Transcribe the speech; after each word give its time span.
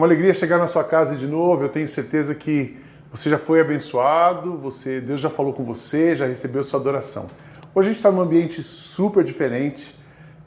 uma 0.00 0.06
alegria 0.06 0.32
chegar 0.32 0.56
na 0.56 0.66
sua 0.66 0.82
casa 0.82 1.14
de 1.14 1.26
novo. 1.26 1.64
Eu 1.64 1.68
tenho 1.68 1.86
certeza 1.86 2.34
que 2.34 2.74
você 3.12 3.28
já 3.28 3.36
foi 3.36 3.60
abençoado, 3.60 4.56
você, 4.56 4.98
Deus 4.98 5.20
já 5.20 5.28
falou 5.28 5.52
com 5.52 5.62
você, 5.62 6.16
já 6.16 6.24
recebeu 6.24 6.64
sua 6.64 6.80
adoração. 6.80 7.28
Hoje 7.74 7.88
a 7.88 7.92
gente 7.92 7.98
está 7.98 8.10
num 8.10 8.22
ambiente 8.22 8.62
super 8.62 9.22
diferente. 9.22 9.94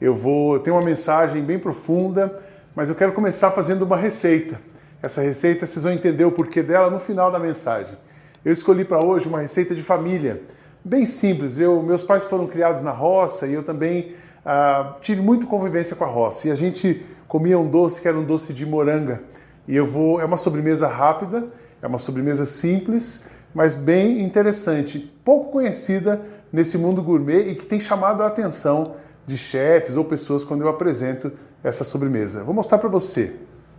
Eu 0.00 0.12
vou 0.12 0.58
ter 0.58 0.72
uma 0.72 0.82
mensagem 0.82 1.40
bem 1.40 1.56
profunda, 1.56 2.42
mas 2.74 2.88
eu 2.88 2.96
quero 2.96 3.12
começar 3.12 3.52
fazendo 3.52 3.82
uma 3.82 3.96
receita. 3.96 4.60
Essa 5.00 5.20
receita 5.20 5.68
vocês 5.68 5.84
vão 5.84 5.92
entender 5.92 6.24
o 6.24 6.32
porquê 6.32 6.60
dela 6.60 6.90
no 6.90 6.98
final 6.98 7.30
da 7.30 7.38
mensagem. 7.38 7.96
Eu 8.44 8.52
escolhi 8.52 8.84
para 8.84 9.06
hoje 9.06 9.28
uma 9.28 9.40
receita 9.40 9.72
de 9.72 9.84
família, 9.84 10.42
bem 10.84 11.06
simples. 11.06 11.60
Eu, 11.60 11.80
meus 11.80 12.02
pais 12.02 12.24
foram 12.24 12.48
criados 12.48 12.82
na 12.82 12.90
roça 12.90 13.46
e 13.46 13.54
eu 13.54 13.62
também 13.62 14.16
ah, 14.44 14.96
tive 15.00 15.22
muita 15.22 15.46
convivência 15.46 15.94
com 15.94 16.02
a 16.02 16.08
roça. 16.08 16.48
E 16.48 16.50
a 16.50 16.56
gente 16.56 17.06
comia 17.28 17.56
um 17.56 17.68
doce 17.68 18.00
que 18.00 18.08
era 18.08 18.18
um 18.18 18.24
doce 18.24 18.52
de 18.52 18.66
moranga. 18.66 19.22
E 19.66 19.76
eu 19.76 19.86
vou, 19.86 20.20
é 20.20 20.24
uma 20.24 20.36
sobremesa 20.36 20.86
rápida, 20.86 21.46
é 21.80 21.86
uma 21.86 21.98
sobremesa 21.98 22.46
simples, 22.46 23.24
mas 23.54 23.74
bem 23.76 24.20
interessante, 24.20 25.12
pouco 25.24 25.52
conhecida 25.52 26.20
nesse 26.52 26.76
mundo 26.76 27.02
gourmet 27.02 27.48
e 27.48 27.54
que 27.54 27.66
tem 27.66 27.80
chamado 27.80 28.22
a 28.22 28.26
atenção 28.26 28.96
de 29.26 29.38
chefes 29.38 29.96
ou 29.96 30.04
pessoas 30.04 30.44
quando 30.44 30.62
eu 30.62 30.68
apresento 30.68 31.32
essa 31.62 31.84
sobremesa. 31.84 32.44
Vou 32.44 32.54
mostrar 32.54 32.78
para 32.78 32.88
você. 32.88 33.34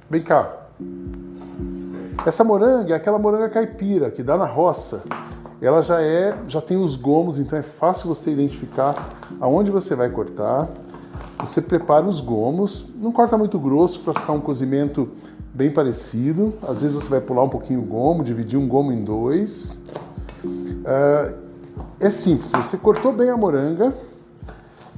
Vem 0.09 0.21
cá. 0.21 0.67
Essa 2.25 2.43
moranga 2.43 2.93
é 2.93 2.97
aquela 2.97 3.19
moranga 3.19 3.49
caipira 3.49 4.09
que 4.09 4.23
dá 4.23 4.37
na 4.37 4.45
roça. 4.45 5.03
Ela 5.61 5.81
já 5.81 6.01
é, 6.01 6.35
já 6.47 6.61
tem 6.61 6.77
os 6.77 6.95
gomos, 6.95 7.37
então 7.37 7.57
é 7.57 7.63
fácil 7.63 8.07
você 8.07 8.31
identificar 8.31 9.09
aonde 9.39 9.71
você 9.71 9.95
vai 9.95 10.09
cortar. 10.09 10.69
Você 11.39 11.61
prepara 11.61 12.05
os 12.05 12.19
gomos, 12.19 12.91
não 12.95 13.11
corta 13.11 13.37
muito 13.37 13.59
grosso 13.59 13.99
para 13.99 14.13
ficar 14.13 14.33
um 14.33 14.41
cozimento 14.41 15.09
bem 15.55 15.71
parecido. 15.71 16.53
Às 16.61 16.81
vezes 16.81 16.93
você 16.93 17.07
vai 17.07 17.21
pular 17.21 17.43
um 17.43 17.49
pouquinho 17.49 17.79
o 17.79 17.83
gomo, 17.83 18.23
dividir 18.23 18.59
um 18.59 18.67
gomo 18.67 18.91
em 18.91 19.03
dois. 19.03 19.79
Uh, 20.43 21.33
é 21.99 22.09
simples, 22.09 22.51
você 22.51 22.77
cortou 22.77 23.13
bem 23.13 23.29
a 23.29 23.37
moranga. 23.37 23.93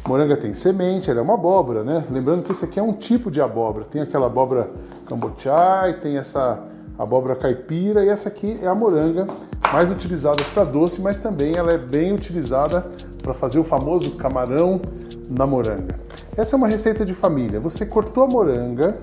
Moranga 0.07 0.35
tem 0.35 0.53
semente, 0.53 1.09
ela 1.11 1.19
é 1.19 1.23
uma 1.23 1.35
abóbora, 1.35 1.83
né? 1.83 2.03
Lembrando 2.09 2.43
que 2.43 2.51
esse 2.51 2.65
aqui 2.65 2.79
é 2.79 2.83
um 2.83 2.93
tipo 2.93 3.29
de 3.29 3.39
abóbora. 3.41 3.85
Tem 3.85 4.01
aquela 4.01 4.25
abóbora 4.25 4.69
cambochai, 5.05 5.99
tem 5.99 6.17
essa 6.17 6.63
abóbora 6.97 7.35
caipira 7.35 8.03
e 8.03 8.09
essa 8.09 8.29
aqui 8.29 8.57
é 8.61 8.67
a 8.67 8.73
moranga, 8.73 9.27
mais 9.71 9.91
utilizada 9.91 10.43
para 10.53 10.63
doce, 10.63 11.01
mas 11.01 11.19
também 11.19 11.55
ela 11.55 11.71
é 11.71 11.77
bem 11.77 12.13
utilizada 12.13 12.85
para 13.21 13.33
fazer 13.33 13.59
o 13.59 13.63
famoso 13.63 14.11
camarão 14.11 14.81
na 15.29 15.45
moranga. 15.45 15.99
Essa 16.35 16.55
é 16.55 16.57
uma 16.57 16.67
receita 16.67 17.05
de 17.05 17.13
família. 17.13 17.59
Você 17.59 17.85
cortou 17.85 18.23
a 18.23 18.27
moranga, 18.27 18.97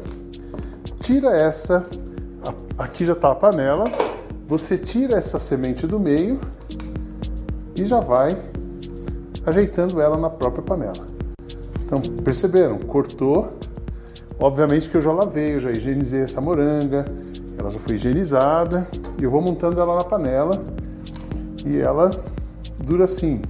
tira 1.05 1.37
essa, 1.37 1.87
aqui 2.79 3.05
já 3.05 3.13
está 3.13 3.31
a 3.31 3.35
panela, 3.35 3.85
você 4.49 4.79
tira 4.79 5.19
essa 5.19 5.39
semente 5.39 5.87
do 5.87 6.01
meio 6.01 6.41
e 7.77 7.85
já 7.85 8.01
vai 8.01 8.37
ajeitando 9.45 10.01
ela 10.01 10.17
na 10.17 10.31
própria 10.31 10.63
panela. 10.63 11.07
Então, 11.85 12.01
perceberam? 12.01 12.79
Cortou. 12.79 13.53
Obviamente 14.39 14.89
que 14.89 14.97
eu 14.97 15.03
já 15.03 15.13
lavei, 15.13 15.55
eu 15.55 15.61
já 15.61 15.71
higienizei 15.71 16.23
essa 16.23 16.41
moranga, 16.41 17.05
ela 17.59 17.71
já 17.71 17.79
foi 17.79 17.97
higienizada 17.97 18.89
eu 19.25 19.31
vou 19.31 19.41
montando 19.41 19.81
ela 19.81 19.97
na 19.97 20.05
panela 20.05 20.65
e 21.65 21.79
ela 21.79 22.11
dura 22.85 23.05
assim. 23.05 23.41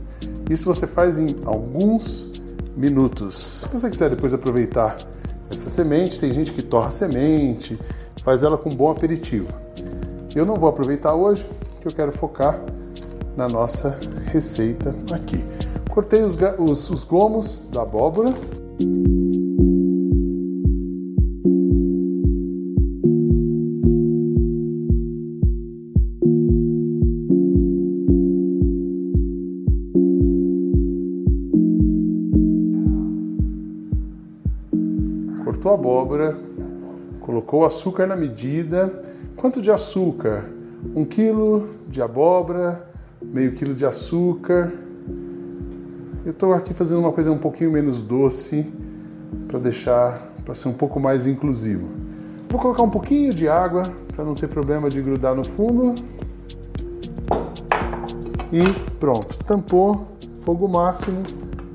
Isso 0.48 0.64
você 0.64 0.86
faz 0.86 1.18
em 1.18 1.28
alguns 1.44 2.32
minutos. 2.76 3.34
Se 3.34 3.68
você 3.68 3.90
quiser 3.90 4.10
depois 4.10 4.34
aproveitar 4.34 4.96
semente, 5.74 6.18
tem 6.18 6.32
gente 6.32 6.52
que 6.52 6.62
torra 6.62 6.88
a 6.88 6.92
semente, 6.92 7.78
faz 8.22 8.42
ela 8.42 8.56
com 8.56 8.70
bom 8.70 8.90
aperitivo. 8.90 9.48
Eu 10.34 10.46
não 10.46 10.56
vou 10.56 10.68
aproveitar 10.68 11.14
hoje, 11.14 11.46
que 11.80 11.88
eu 11.88 11.92
quero 11.92 12.12
focar 12.12 12.60
na 13.36 13.48
nossa 13.48 13.98
receita 14.26 14.94
aqui. 15.12 15.44
Cortei 15.90 16.22
os, 16.22 16.36
os, 16.58 16.90
os 16.90 17.04
gomos 17.04 17.62
da 17.70 17.82
abóbora. 17.82 18.32
A 35.70 35.74
abóbora, 35.74 36.36
colocou 37.20 37.64
açúcar 37.64 38.06
na 38.06 38.16
medida. 38.16 38.92
Quanto 39.36 39.60
de 39.60 39.70
açúcar? 39.70 40.44
Um 40.94 41.04
quilo 41.04 41.68
de 41.88 42.02
abóbora, 42.02 42.86
meio 43.22 43.52
quilo 43.52 43.74
de 43.74 43.86
açúcar. 43.86 44.72
Eu 46.24 46.32
estou 46.32 46.52
aqui 46.52 46.74
fazendo 46.74 47.00
uma 47.00 47.12
coisa 47.12 47.30
um 47.30 47.38
pouquinho 47.38 47.72
menos 47.72 48.00
doce 48.00 48.72
para 49.48 49.58
deixar, 49.58 50.32
para 50.44 50.54
ser 50.54 50.68
um 50.68 50.72
pouco 50.72 51.00
mais 51.00 51.26
inclusivo. 51.26 51.88
Vou 52.48 52.60
colocar 52.60 52.82
um 52.82 52.90
pouquinho 52.90 53.32
de 53.32 53.48
água 53.48 53.82
para 54.14 54.24
não 54.24 54.34
ter 54.34 54.48
problema 54.48 54.88
de 54.88 55.00
grudar 55.00 55.34
no 55.34 55.44
fundo. 55.44 55.94
E 58.52 58.62
pronto, 59.00 59.38
tampou, 59.44 60.08
fogo 60.44 60.68
máximo, 60.68 61.22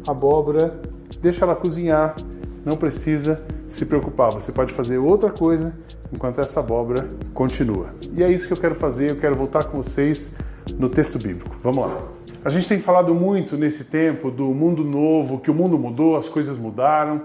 abóbora, 0.08 0.80
deixa 1.22 1.44
ela 1.44 1.56
cozinhar, 1.56 2.16
não 2.64 2.78
precisa 2.78 3.42
se 3.70 3.86
preocupar, 3.86 4.32
você 4.32 4.52
pode 4.52 4.74
fazer 4.74 4.98
outra 4.98 5.30
coisa 5.30 5.78
enquanto 6.12 6.42
essa 6.42 6.60
abóbora 6.60 7.08
continua. 7.36 7.94
E 8.18 8.24
é 8.24 8.30
isso 8.30 8.48
que 8.48 8.54
eu 8.54 8.58
quero 8.58 8.74
fazer, 8.74 9.12
eu 9.12 9.16
quero 9.16 9.36
voltar 9.36 9.66
com 9.66 9.82
vocês 9.82 10.36
no 10.78 10.90
texto 10.90 11.20
bíblico. 11.20 11.56
Vamos 11.64 11.86
lá. 11.86 12.02
A 12.44 12.50
gente 12.50 12.68
tem 12.68 12.82
falado 12.82 13.14
muito 13.14 13.56
nesse 13.58 13.86
tempo 13.86 14.32
do 14.32 14.46
mundo 14.46 14.84
novo, 14.84 15.40
que 15.40 15.52
o 15.52 15.54
mundo 15.54 15.78
mudou, 15.78 16.18
as 16.18 16.28
coisas 16.28 16.58
mudaram, 16.58 17.24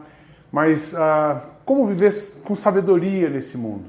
mas 0.52 0.94
ah, 0.94 1.42
como 1.64 1.86
viver 1.86 2.12
com 2.44 2.54
sabedoria 2.54 3.30
nesse 3.30 3.56
mundo? 3.56 3.84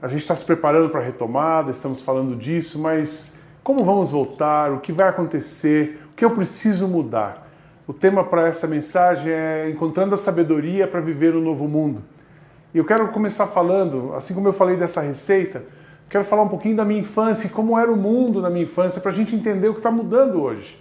A 0.00 0.08
gente 0.08 0.22
está 0.22 0.34
se 0.34 0.46
preparando 0.46 0.88
para 0.88 1.00
a 1.00 1.04
retomada, 1.04 1.70
estamos 1.70 2.00
falando 2.00 2.34
disso, 2.34 2.78
mas 2.78 3.38
como 3.62 3.84
vamos 3.84 4.10
voltar? 4.10 4.72
O 4.72 4.80
que 4.80 4.92
vai 4.92 5.08
acontecer? 5.08 6.00
O 6.10 6.16
que 6.16 6.24
eu 6.24 6.30
preciso 6.30 6.88
mudar? 6.88 7.41
O 7.84 7.92
tema 7.92 8.22
para 8.22 8.46
essa 8.46 8.68
mensagem 8.68 9.32
é 9.32 9.68
Encontrando 9.68 10.14
a 10.14 10.16
Sabedoria 10.18 10.86
para 10.86 11.00
Viver 11.00 11.34
o 11.34 11.40
um 11.40 11.42
Novo 11.42 11.66
Mundo. 11.66 12.00
E 12.72 12.78
eu 12.78 12.84
quero 12.84 13.08
começar 13.08 13.48
falando, 13.48 14.14
assim 14.14 14.32
como 14.34 14.46
eu 14.46 14.52
falei 14.52 14.76
dessa 14.76 15.00
receita, 15.00 15.64
quero 16.08 16.24
falar 16.24 16.42
um 16.42 16.48
pouquinho 16.48 16.76
da 16.76 16.84
minha 16.84 17.00
infância 17.00 17.48
e 17.48 17.50
como 17.50 17.76
era 17.76 17.90
o 17.90 17.96
mundo 17.96 18.40
na 18.40 18.48
minha 18.48 18.66
infância, 18.66 19.00
para 19.00 19.10
a 19.10 19.14
gente 19.14 19.34
entender 19.34 19.68
o 19.68 19.72
que 19.72 19.80
está 19.80 19.90
mudando 19.90 20.40
hoje. 20.40 20.80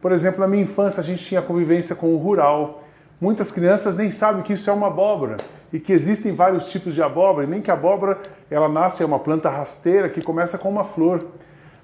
Por 0.00 0.12
exemplo, 0.12 0.38
na 0.38 0.46
minha 0.46 0.62
infância 0.62 1.00
a 1.00 1.04
gente 1.04 1.24
tinha 1.24 1.42
convivência 1.42 1.96
com 1.96 2.14
o 2.14 2.18
rural. 2.18 2.84
Muitas 3.20 3.50
crianças 3.50 3.96
nem 3.96 4.12
sabem 4.12 4.44
que 4.44 4.52
isso 4.52 4.70
é 4.70 4.72
uma 4.72 4.86
abóbora 4.86 5.38
e 5.72 5.80
que 5.80 5.92
existem 5.92 6.36
vários 6.36 6.70
tipos 6.70 6.94
de 6.94 7.02
abóbora, 7.02 7.48
e 7.48 7.50
nem 7.50 7.60
que 7.60 7.70
a 7.70 7.74
abóbora 7.74 8.16
ela 8.48 8.68
nasce 8.68 9.02
é 9.02 9.06
uma 9.06 9.18
planta 9.18 9.50
rasteira 9.50 10.08
que 10.08 10.22
começa 10.22 10.56
com 10.56 10.68
uma 10.68 10.84
flor. 10.84 11.26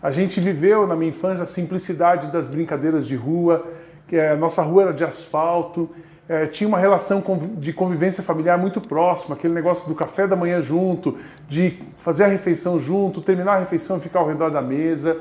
A 0.00 0.12
gente 0.12 0.38
viveu 0.38 0.86
na 0.86 0.94
minha 0.94 1.10
infância 1.10 1.42
a 1.42 1.46
simplicidade 1.46 2.30
das 2.30 2.46
brincadeiras 2.46 3.04
de 3.04 3.16
rua, 3.16 3.66
que 4.06 4.18
a 4.18 4.36
nossa 4.36 4.62
rua 4.62 4.84
era 4.84 4.92
de 4.92 5.04
asfalto, 5.04 5.90
é, 6.28 6.46
tinha 6.46 6.66
uma 6.66 6.78
relação 6.78 7.22
de 7.58 7.72
convivência 7.72 8.22
familiar 8.22 8.56
muito 8.56 8.80
próxima, 8.80 9.34
aquele 9.34 9.52
negócio 9.52 9.88
do 9.88 9.94
café 9.94 10.26
da 10.26 10.34
manhã 10.34 10.60
junto, 10.60 11.18
de 11.48 11.78
fazer 11.98 12.24
a 12.24 12.28
refeição 12.28 12.80
junto, 12.80 13.20
terminar 13.20 13.54
a 13.54 13.58
refeição 13.58 13.98
e 13.98 14.00
ficar 14.00 14.20
ao 14.20 14.28
redor 14.28 14.50
da 14.50 14.62
mesa. 14.62 15.18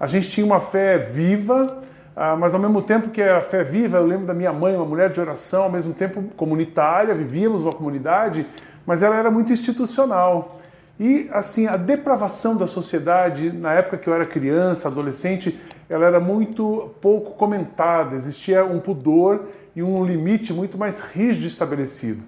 A 0.00 0.06
gente 0.06 0.30
tinha 0.30 0.46
uma 0.46 0.60
fé 0.60 0.98
viva, 0.98 1.82
ah, 2.14 2.36
mas 2.36 2.54
ao 2.54 2.60
mesmo 2.60 2.80
tempo 2.80 3.10
que 3.10 3.20
a 3.20 3.42
fé 3.42 3.62
viva, 3.62 3.98
eu 3.98 4.06
lembro 4.06 4.26
da 4.26 4.32
minha 4.32 4.52
mãe, 4.52 4.74
uma 4.74 4.86
mulher 4.86 5.10
de 5.10 5.20
oração, 5.20 5.64
ao 5.64 5.70
mesmo 5.70 5.92
tempo 5.92 6.22
comunitária, 6.36 7.14
vivíamos 7.14 7.60
uma 7.60 7.72
comunidade, 7.72 8.46
mas 8.86 9.02
ela 9.02 9.16
era 9.16 9.30
muito 9.30 9.52
institucional. 9.52 10.60
E 10.98 11.28
assim, 11.30 11.66
a 11.66 11.76
depravação 11.76 12.56
da 12.56 12.66
sociedade, 12.66 13.52
na 13.52 13.74
época 13.74 13.98
que 13.98 14.08
eu 14.08 14.14
era 14.14 14.24
criança, 14.24 14.88
adolescente, 14.88 15.60
ela 15.88 16.06
era 16.06 16.20
muito 16.20 16.94
pouco 17.00 17.32
comentada, 17.32 18.16
existia 18.16 18.64
um 18.64 18.80
pudor 18.80 19.48
e 19.74 19.82
um 19.82 20.04
limite 20.04 20.52
muito 20.52 20.76
mais 20.76 21.00
rígido 21.00 21.46
estabelecido. 21.46 22.22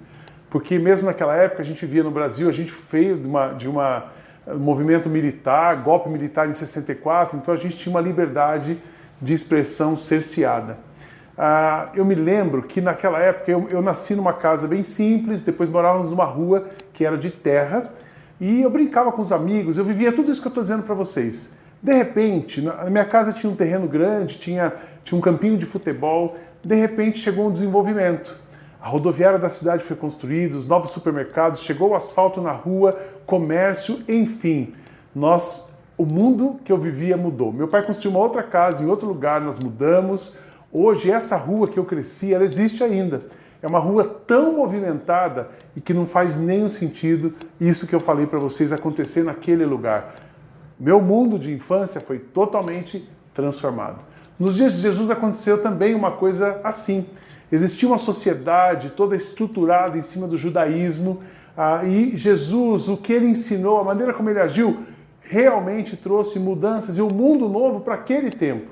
Porque 0.50 0.78
mesmo 0.78 1.06
naquela 1.06 1.34
época 1.36 1.62
a 1.62 1.64
gente 1.64 1.84
via 1.84 2.02
no 2.02 2.10
Brasil, 2.10 2.48
a 2.48 2.52
gente 2.52 2.74
veio 2.90 3.18
de 3.18 3.26
uma, 3.26 3.48
de 3.48 3.68
uma 3.68 4.04
um 4.54 4.58
movimento 4.58 5.08
militar, 5.08 5.76
golpe 5.82 6.08
militar 6.08 6.48
em 6.48 6.54
64, 6.54 7.36
então 7.36 7.52
a 7.52 7.56
gente 7.56 7.76
tinha 7.76 7.90
uma 7.90 8.00
liberdade 8.00 8.78
de 9.20 9.34
expressão 9.34 9.96
cerceada. 9.96 10.78
Ah, 11.36 11.90
eu 11.94 12.04
me 12.04 12.14
lembro 12.14 12.62
que 12.62 12.80
naquela 12.80 13.18
época 13.20 13.50
eu, 13.50 13.68
eu 13.68 13.82
nasci 13.82 14.14
numa 14.14 14.32
casa 14.32 14.66
bem 14.66 14.82
simples, 14.82 15.44
depois 15.44 15.68
morávamos 15.68 16.10
numa 16.10 16.24
rua 16.24 16.68
que 16.92 17.04
era 17.04 17.16
de 17.16 17.30
terra, 17.30 17.92
e 18.40 18.62
eu 18.62 18.70
brincava 18.70 19.12
com 19.12 19.22
os 19.22 19.32
amigos, 19.32 19.76
eu 19.76 19.84
vivia 19.84 20.12
tudo 20.12 20.30
isso 20.30 20.40
que 20.40 20.48
eu 20.48 20.50
estou 20.50 20.62
dizendo 20.62 20.82
para 20.82 20.94
vocês. 20.94 21.52
De 21.82 21.92
repente, 21.92 22.60
na 22.60 22.90
minha 22.90 23.04
casa 23.04 23.32
tinha 23.32 23.50
um 23.50 23.54
terreno 23.56 23.86
grande, 23.86 24.38
tinha, 24.38 24.72
tinha 25.04 25.16
um 25.16 25.20
campinho 25.20 25.56
de 25.56 25.64
futebol, 25.64 26.36
de 26.64 26.74
repente 26.74 27.18
chegou 27.18 27.46
um 27.46 27.52
desenvolvimento. 27.52 28.34
A 28.80 28.88
rodoviária 28.88 29.38
da 29.38 29.48
cidade 29.48 29.82
foi 29.84 29.96
construída, 29.96 30.56
os 30.56 30.66
novos 30.66 30.90
supermercados, 30.90 31.60
chegou 31.60 31.90
o 31.90 31.94
asfalto 31.94 32.40
na 32.40 32.52
rua, 32.52 32.98
comércio, 33.26 34.00
enfim. 34.08 34.74
Nós, 35.14 35.72
o 35.96 36.04
mundo 36.04 36.60
que 36.64 36.70
eu 36.70 36.78
vivia 36.78 37.16
mudou. 37.16 37.52
Meu 37.52 37.68
pai 37.68 37.82
construiu 37.84 38.12
uma 38.12 38.24
outra 38.24 38.42
casa 38.42 38.82
em 38.82 38.86
outro 38.86 39.06
lugar, 39.06 39.40
nós 39.40 39.58
mudamos. 39.58 40.38
Hoje 40.72 41.10
essa 41.10 41.36
rua 41.36 41.66
que 41.66 41.78
eu 41.78 41.84
cresci, 41.84 42.32
ela 42.32 42.44
existe 42.44 42.84
ainda. 42.84 43.22
É 43.60 43.66
uma 43.66 43.80
rua 43.80 44.04
tão 44.04 44.56
movimentada 44.56 45.48
e 45.74 45.80
que 45.80 45.92
não 45.92 46.06
faz 46.06 46.36
nenhum 46.38 46.68
sentido 46.68 47.34
isso 47.60 47.86
que 47.86 47.94
eu 47.94 48.00
falei 48.00 48.26
para 48.26 48.38
vocês 48.38 48.72
acontecer 48.72 49.24
naquele 49.24 49.64
lugar. 49.64 50.14
Meu 50.78 51.00
mundo 51.00 51.38
de 51.38 51.52
infância 51.52 52.00
foi 52.00 52.18
totalmente 52.18 53.08
transformado. 53.34 53.98
Nos 54.38 54.54
dias 54.54 54.74
de 54.74 54.80
Jesus 54.80 55.10
aconteceu 55.10 55.60
também 55.62 55.94
uma 55.94 56.12
coisa 56.12 56.60
assim. 56.62 57.06
Existia 57.50 57.88
uma 57.88 57.98
sociedade 57.98 58.90
toda 58.90 59.16
estruturada 59.16 59.98
em 59.98 60.02
cima 60.02 60.28
do 60.28 60.36
judaísmo 60.36 61.22
ah, 61.56 61.82
e 61.84 62.16
Jesus, 62.16 62.88
o 62.88 62.96
que 62.96 63.12
ele 63.12 63.26
ensinou, 63.26 63.80
a 63.80 63.84
maneira 63.84 64.14
como 64.14 64.30
ele 64.30 64.38
agiu, 64.38 64.84
realmente 65.20 65.96
trouxe 65.96 66.38
mudanças 66.38 66.96
e 66.96 67.02
um 67.02 67.08
mundo 67.08 67.48
novo 67.48 67.80
para 67.80 67.94
aquele 67.94 68.30
tempo. 68.30 68.70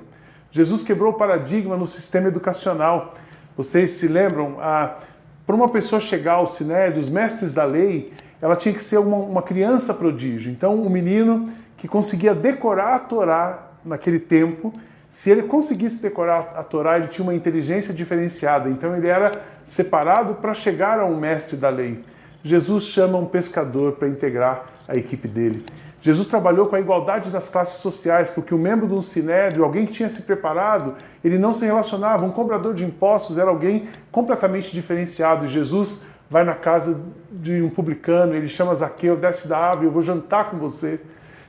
Jesus 0.51 0.83
quebrou 0.83 1.11
o 1.11 1.15
paradigma 1.15 1.75
no 1.75 1.85
sistema 1.85 2.29
educacional. 2.29 3.15
Vocês 3.57 3.91
se 3.91 4.07
lembram? 4.07 4.55
Ah, 4.61 4.99
para 5.45 5.55
uma 5.55 5.67
pessoa 5.67 5.99
chegar 5.99 6.35
ao 6.35 6.47
sinédrio, 6.47 7.01
os 7.01 7.09
mestres 7.09 7.53
da 7.53 7.65
lei, 7.65 8.13
ela 8.41 8.55
tinha 8.55 8.73
que 8.73 8.81
ser 8.81 8.99
uma, 8.99 9.17
uma 9.17 9.41
criança 9.41 9.93
prodígio. 9.93 10.49
Então, 10.49 10.75
um 10.75 10.89
menino 10.89 11.49
que 11.77 11.87
conseguia 11.87 12.33
decorar 12.33 12.95
a 12.95 12.99
Torá 12.99 13.69
naquele 13.85 14.19
tempo, 14.19 14.73
se 15.09 15.29
ele 15.29 15.43
conseguisse 15.43 16.01
decorar 16.01 16.53
a 16.55 16.63
Torá, 16.63 16.97
ele 16.97 17.07
tinha 17.07 17.23
uma 17.23 17.33
inteligência 17.33 17.93
diferenciada. 17.93 18.69
Então, 18.69 18.95
ele 18.95 19.07
era 19.07 19.31
separado 19.65 20.35
para 20.35 20.53
chegar 20.53 20.99
a 20.99 21.05
um 21.05 21.17
mestre 21.17 21.55
da 21.55 21.69
lei. 21.69 22.03
Jesus 22.43 22.83
chama 22.85 23.17
um 23.17 23.25
pescador 23.25 23.93
para 23.93 24.07
integrar 24.07 24.65
a 24.87 24.95
equipe 24.95 25.27
dele. 25.27 25.65
Jesus 26.01 26.27
trabalhou 26.27 26.67
com 26.67 26.75
a 26.75 26.79
igualdade 26.79 27.29
das 27.29 27.49
classes 27.49 27.81
sociais, 27.81 28.29
porque 28.29 28.53
o 28.53 28.57
membro 28.57 28.87
de 28.87 28.93
um 28.93 29.01
sinédrio, 29.01 29.63
alguém 29.63 29.85
que 29.85 29.93
tinha 29.93 30.09
se 30.09 30.21
preparado, 30.21 30.95
ele 31.23 31.37
não 31.37 31.51
se 31.51 31.65
relacionava. 31.65 32.25
Um 32.25 32.31
cobrador 32.31 32.73
de 32.73 32.85
impostos 32.85 33.37
era 33.37 33.49
alguém 33.49 33.87
completamente 34.11 34.71
diferenciado. 34.71 35.47
Jesus 35.47 36.05
vai 36.29 36.43
na 36.43 36.53
casa 36.53 37.01
de 37.31 37.61
um 37.61 37.69
publicano, 37.69 38.35
ele 38.35 38.47
chama 38.47 38.75
Zaqueu, 38.75 39.17
desce 39.17 39.47
da 39.47 39.57
árvore, 39.57 39.87
eu 39.87 39.91
vou 39.91 40.01
jantar 40.01 40.49
com 40.49 40.57
você. 40.57 40.99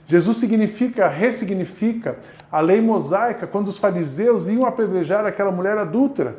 Jesus 0.08 0.38
significa, 0.38 1.06
ressignifica 1.06 2.16
a 2.50 2.60
lei 2.60 2.80
mosaica 2.80 3.46
quando 3.46 3.68
os 3.68 3.76
fariseus 3.76 4.48
iam 4.48 4.64
apedrejar 4.64 5.26
aquela 5.26 5.52
mulher 5.52 5.76
adúltera. 5.76 6.34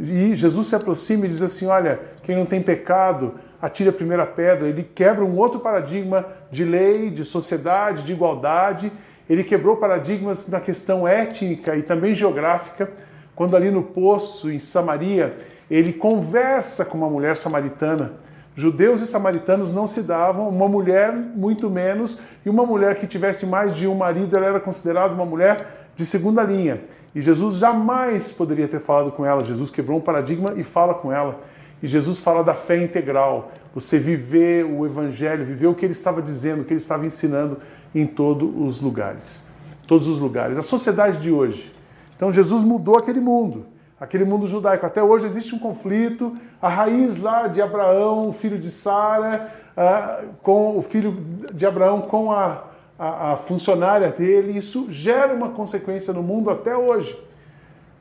E 0.00 0.34
Jesus 0.34 0.66
se 0.66 0.74
aproxima 0.74 1.24
e 1.24 1.28
diz 1.28 1.40
assim: 1.40 1.66
Olha, 1.66 2.00
quem 2.24 2.34
não 2.34 2.44
tem 2.44 2.60
pecado, 2.60 3.34
atire 3.62 3.88
a 3.88 3.92
primeira 3.92 4.26
pedra. 4.26 4.68
Ele 4.68 4.82
quebra 4.82 5.24
um 5.24 5.36
outro 5.36 5.60
paradigma 5.60 6.26
de 6.50 6.64
lei, 6.64 7.08
de 7.08 7.24
sociedade, 7.24 8.02
de 8.02 8.12
igualdade. 8.12 8.92
Ele 9.30 9.44
quebrou 9.44 9.76
paradigmas 9.76 10.48
na 10.48 10.60
questão 10.60 11.06
étnica 11.06 11.76
e 11.76 11.82
também 11.82 12.16
geográfica, 12.16 12.90
quando 13.34 13.56
ali 13.56 13.70
no 13.70 13.82
poço, 13.82 14.50
em 14.50 14.58
Samaria, 14.58 15.38
ele 15.70 15.92
conversa 15.92 16.84
com 16.84 16.98
uma 16.98 17.08
mulher 17.08 17.36
samaritana. 17.36 18.14
Judeus 18.58 19.00
e 19.00 19.06
samaritanos 19.06 19.72
não 19.72 19.86
se 19.86 20.02
davam, 20.02 20.48
uma 20.48 20.66
mulher 20.66 21.12
muito 21.12 21.70
menos, 21.70 22.20
e 22.44 22.50
uma 22.50 22.66
mulher 22.66 22.98
que 22.98 23.06
tivesse 23.06 23.46
mais 23.46 23.76
de 23.76 23.86
um 23.86 23.94
marido, 23.94 24.36
ela 24.36 24.46
era 24.46 24.58
considerada 24.58 25.14
uma 25.14 25.24
mulher 25.24 25.90
de 25.94 26.04
segunda 26.04 26.42
linha. 26.42 26.80
E 27.14 27.22
Jesus 27.22 27.54
jamais 27.54 28.32
poderia 28.32 28.66
ter 28.66 28.80
falado 28.80 29.12
com 29.12 29.24
ela. 29.24 29.44
Jesus 29.44 29.70
quebrou 29.70 29.98
um 29.98 30.00
paradigma 30.00 30.54
e 30.56 30.64
fala 30.64 30.92
com 30.92 31.12
ela. 31.12 31.40
E 31.80 31.86
Jesus 31.86 32.18
fala 32.18 32.42
da 32.42 32.52
fé 32.52 32.82
integral, 32.82 33.52
você 33.72 33.96
viver 33.96 34.64
o 34.64 34.84
Evangelho, 34.84 35.44
viver 35.44 35.68
o 35.68 35.74
que 35.76 35.86
ele 35.86 35.92
estava 35.92 36.20
dizendo, 36.20 36.62
o 36.62 36.64
que 36.64 36.72
ele 36.72 36.80
estava 36.80 37.06
ensinando 37.06 37.58
em 37.94 38.08
todos 38.08 38.50
os 38.56 38.80
lugares. 38.80 39.46
Todos 39.86 40.08
os 40.08 40.18
lugares. 40.18 40.58
A 40.58 40.62
sociedade 40.62 41.18
de 41.18 41.30
hoje. 41.30 41.72
Então 42.16 42.32
Jesus 42.32 42.64
mudou 42.64 42.96
aquele 42.96 43.20
mundo, 43.20 43.66
aquele 44.00 44.24
mundo 44.24 44.46
judaico. 44.46 44.86
Até 44.86 45.02
hoje 45.02 45.26
existe 45.26 45.54
um 45.54 45.58
conflito. 45.58 46.36
A 46.60 46.68
raiz 46.68 47.20
lá 47.20 47.46
de 47.46 47.60
Abraão, 47.60 48.32
filho 48.32 48.58
de 48.58 48.70
Sara, 48.70 49.50
uh, 49.76 50.28
com 50.42 50.78
o 50.78 50.82
filho 50.82 51.16
de 51.52 51.66
Abraão 51.66 52.00
com 52.00 52.32
a, 52.32 52.64
a, 52.98 53.32
a 53.32 53.36
funcionária 53.36 54.10
dele, 54.10 54.58
isso 54.58 54.86
gera 54.90 55.32
uma 55.32 55.50
consequência 55.50 56.12
no 56.12 56.22
mundo 56.22 56.50
até 56.50 56.76
hoje. 56.76 57.18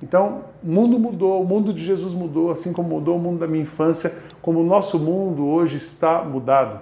Então, 0.01 0.43
o 0.63 0.67
mundo 0.67 0.99
mudou, 0.99 1.41
o 1.41 1.45
mundo 1.45 1.73
de 1.73 1.83
Jesus 1.83 2.13
mudou, 2.13 2.51
assim 2.51 2.71
como 2.71 2.89
mudou 2.89 3.17
o 3.17 3.19
mundo 3.19 3.39
da 3.39 3.47
minha 3.47 3.63
infância, 3.63 4.13
como 4.41 4.59
o 4.59 4.63
nosso 4.63 4.99
mundo 4.99 5.45
hoje 5.47 5.77
está 5.77 6.21
mudado. 6.23 6.79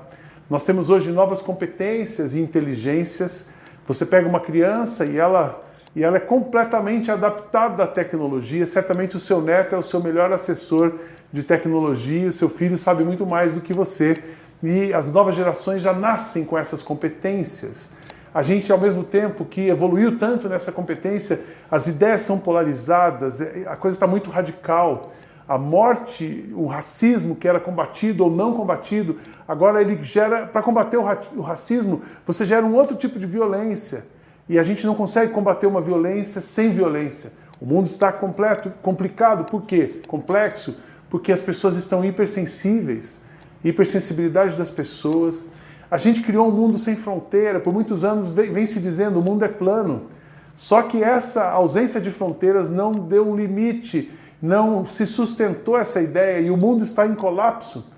Nós 0.50 0.64
temos 0.66 0.90
hoje 0.90 1.12
novas 1.12 1.42
competências 1.42 2.36
e 2.36 2.42
inteligências. 2.42 3.50
Você 3.88 4.06
pega 4.06 4.28
uma 4.28 4.40
criança 4.40 5.06
e 5.06 5.18
ela, 5.18 5.64
e 5.96 6.04
ela 6.04 6.18
é 6.18 6.20
completamente 6.20 7.10
adaptada 7.10 7.84
à 7.84 7.88
tecnologia. 7.88 8.68
Certamente 8.68 9.16
o 9.16 9.20
seu 9.20 9.42
neto 9.42 9.76
é 9.76 9.78
o 9.78 9.84
seu 9.84 10.02
melhor 10.02 10.32
assessor 10.32 10.94
de 11.32 11.44
tecnologia, 11.44 12.30
o 12.30 12.34
seu 12.34 12.50
filho 12.50 12.78
sabe 12.78 13.04
muito 13.04 13.26
mais 13.26 13.54
do 13.54 13.62
que 13.62 13.74
você. 13.74 14.16
E 14.62 14.94
as 14.94 15.08
novas 15.08 15.36
gerações 15.36 15.82
já 15.82 15.94
nascem 15.94 16.44
com 16.44 16.58
essas 16.58 16.82
competências 16.82 17.96
a 18.36 18.42
gente, 18.42 18.70
ao 18.70 18.78
mesmo 18.78 19.02
tempo 19.02 19.46
que 19.46 19.70
evoluiu 19.70 20.20
tanto 20.20 20.50
nessa 20.50 20.70
competência, 20.70 21.40
as 21.72 21.88
ideias 21.88 22.20
são 22.24 22.38
polarizadas, 22.38 23.40
é, 23.40 23.64
a 23.66 23.78
coisa 23.78 23.96
está 23.96 24.06
muito 24.06 24.30
radical. 24.30 25.14
A 25.48 25.58
morte, 25.58 26.52
o 26.54 26.66
racismo 26.66 27.34
que 27.34 27.48
era 27.48 27.62
combatido 27.62 28.26
ou 28.26 28.30
não 28.30 28.54
combatido, 28.54 29.20
agora 29.48 29.80
ele 29.80 30.04
gera, 30.04 30.48
para 30.48 30.62
combater 30.62 30.98
o 30.98 31.42
racismo, 31.42 32.02
você 32.28 32.44
gera 32.44 32.66
um 32.66 32.76
outro 32.76 32.98
tipo 32.98 33.18
de 33.18 33.26
violência. 33.26 34.06
E 34.48 34.60
a 34.60 34.64
gente 34.64 34.86
não 34.86 34.96
consegue 34.96 35.32
combater 35.32 35.68
uma 35.68 35.82
violência 35.82 36.42
sem 36.42 36.72
violência. 36.72 37.32
O 37.60 37.66
mundo 37.66 37.86
está 37.86 38.12
completo, 38.12 38.72
complicado, 38.82 39.46
por 39.46 39.64
quê? 39.64 40.02
Complexo, 40.08 40.78
porque 41.10 41.32
as 41.32 41.42
pessoas 41.42 41.78
estão 41.78 42.04
hipersensíveis. 42.04 43.18
Hipersensibilidade 43.64 44.56
das 44.56 44.70
pessoas, 44.70 45.48
a 45.90 45.98
gente 45.98 46.22
criou 46.22 46.48
um 46.48 46.52
mundo 46.52 46.78
sem 46.78 46.96
fronteira, 46.96 47.60
por 47.60 47.74
muitos 47.74 48.04
anos 48.04 48.30
vem 48.30 48.66
se 48.66 48.80
dizendo 48.80 49.20
o 49.20 49.24
mundo 49.24 49.46
é 49.46 49.48
plano. 49.48 50.04
Só 50.56 50.82
que 50.84 51.04
essa 51.04 51.50
ausência 51.50 52.00
de 52.00 52.12
fronteiras 52.12 52.70
não 52.70 52.92
deu 52.92 53.28
um 53.28 53.36
limite, 53.36 54.12
não 54.42 54.86
se 54.86 55.06
sustentou 55.06 55.78
essa 55.78 56.02
ideia 56.02 56.40
e 56.40 56.50
o 56.50 56.58
mundo 56.58 56.84
está 56.84 57.06
em 57.06 57.16
colapso. 57.16 57.92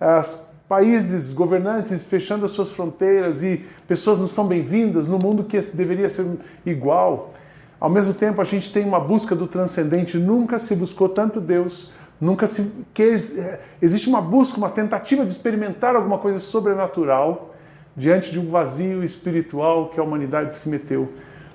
Os 0.00 0.46
países 0.68 1.32
governantes 1.32 2.06
fechando 2.06 2.44
as 2.44 2.52
suas 2.52 2.70
fronteiras 2.70 3.42
e 3.42 3.64
pessoas 3.86 4.18
não 4.18 4.26
são 4.26 4.46
bem-vindas 4.46 5.06
no 5.08 5.18
mundo 5.18 5.44
que 5.44 5.60
deveria 5.60 6.08
ser 6.08 6.26
igual. 6.64 7.30
Ao 7.78 7.90
mesmo 7.90 8.14
tempo, 8.14 8.40
a 8.40 8.44
gente 8.44 8.72
tem 8.72 8.84
uma 8.84 9.00
busca 9.00 9.34
do 9.34 9.46
transcendente, 9.46 10.16
nunca 10.16 10.58
se 10.58 10.74
buscou 10.74 11.08
tanto 11.08 11.40
Deus 11.40 11.92
Nunca 12.20 12.46
se 12.46 12.70
que 12.92 13.02
é, 13.02 13.60
existe 13.82 14.08
uma 14.08 14.20
busca, 14.20 14.56
uma 14.56 14.70
tentativa 14.70 15.24
de 15.24 15.32
experimentar 15.32 15.96
alguma 15.96 16.18
coisa 16.18 16.38
sobrenatural 16.38 17.54
diante 17.96 18.30
de 18.30 18.38
um 18.38 18.50
vazio 18.50 19.04
espiritual 19.04 19.88
que 19.88 20.00
a 20.00 20.02
humanidade 20.02 20.54
se 20.54 20.68
meteu. 20.68 21.12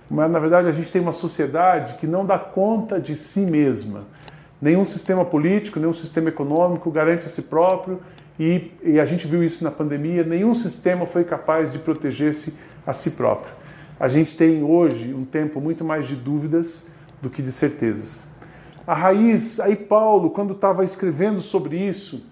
Mas 0.10 0.30
na 0.30 0.40
verdade 0.40 0.68
a 0.68 0.72
gente 0.72 0.92
tem 0.92 1.02
uma 1.02 1.14
sociedade 1.14 1.96
que 1.98 2.08
não 2.08 2.26
dá 2.26 2.38
conta 2.38 3.00
de 3.00 3.16
si 3.16 3.42
mesma. 3.42 4.04
Nenhum 4.62 4.84
sistema 4.84 5.24
político, 5.24 5.80
nenhum 5.80 5.94
sistema 5.94 6.30
econômico 6.30 6.92
garante 6.92 7.26
a 7.26 7.30
si 7.30 7.44
próprio 7.44 8.00
e, 8.40 8.72
e 8.82 9.00
a 9.00 9.06
gente 9.06 9.28
viu 9.28 9.44
isso 9.44 9.64
na 9.64 9.70
pandemia. 9.70 10.24
Nenhum 10.24 10.56
sistema 10.56 11.06
foi 11.06 11.26
capaz 11.26 11.74
de 11.74 11.80
proteger-se 11.80 12.56
a 12.88 12.94
si 12.94 13.12
próprio. 13.12 13.54
A 14.00 14.08
gente 14.08 14.38
tem 14.38 14.64
hoje 14.64 15.14
um 15.14 15.26
tempo 15.26 15.60
muito 15.60 15.84
mais 15.84 16.08
de 16.08 16.16
dúvidas 16.16 16.88
do 17.22 17.30
que 17.30 17.42
de 17.42 17.52
certezas. 17.52 18.24
A 18.88 18.94
raiz, 18.94 19.60
aí 19.60 19.76
Paulo, 19.76 20.30
quando 20.30 20.54
estava 20.54 20.86
escrevendo 20.86 21.42
sobre 21.42 21.78
isso, 21.78 22.28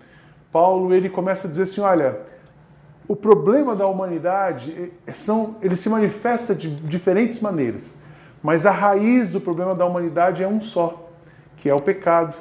Paulo 0.51 0.93
ele 0.93 1.09
começa 1.09 1.45
a 1.45 1.49
dizer 1.49 1.63
assim, 1.63 1.81
olha, 1.81 2.21
o 3.05 3.15
problema 3.15 3.75
da 3.75 3.85
humanidade 3.85 4.91
é, 5.05 5.11
são, 5.11 5.57
ele 5.61 5.75
se 5.75 5.89
manifesta 5.89 6.55
de 6.55 6.73
diferentes 6.73 7.41
maneiras, 7.41 7.95
mas 8.41 8.65
a 8.65 8.71
raiz 8.71 9.29
do 9.29 9.41
problema 9.41 9.75
da 9.75 9.85
humanidade 9.85 10.41
é 10.41 10.47
um 10.47 10.61
só, 10.61 11.11
que 11.57 11.69
é 11.69 11.75
o 11.75 11.81
pecado. 11.81 12.33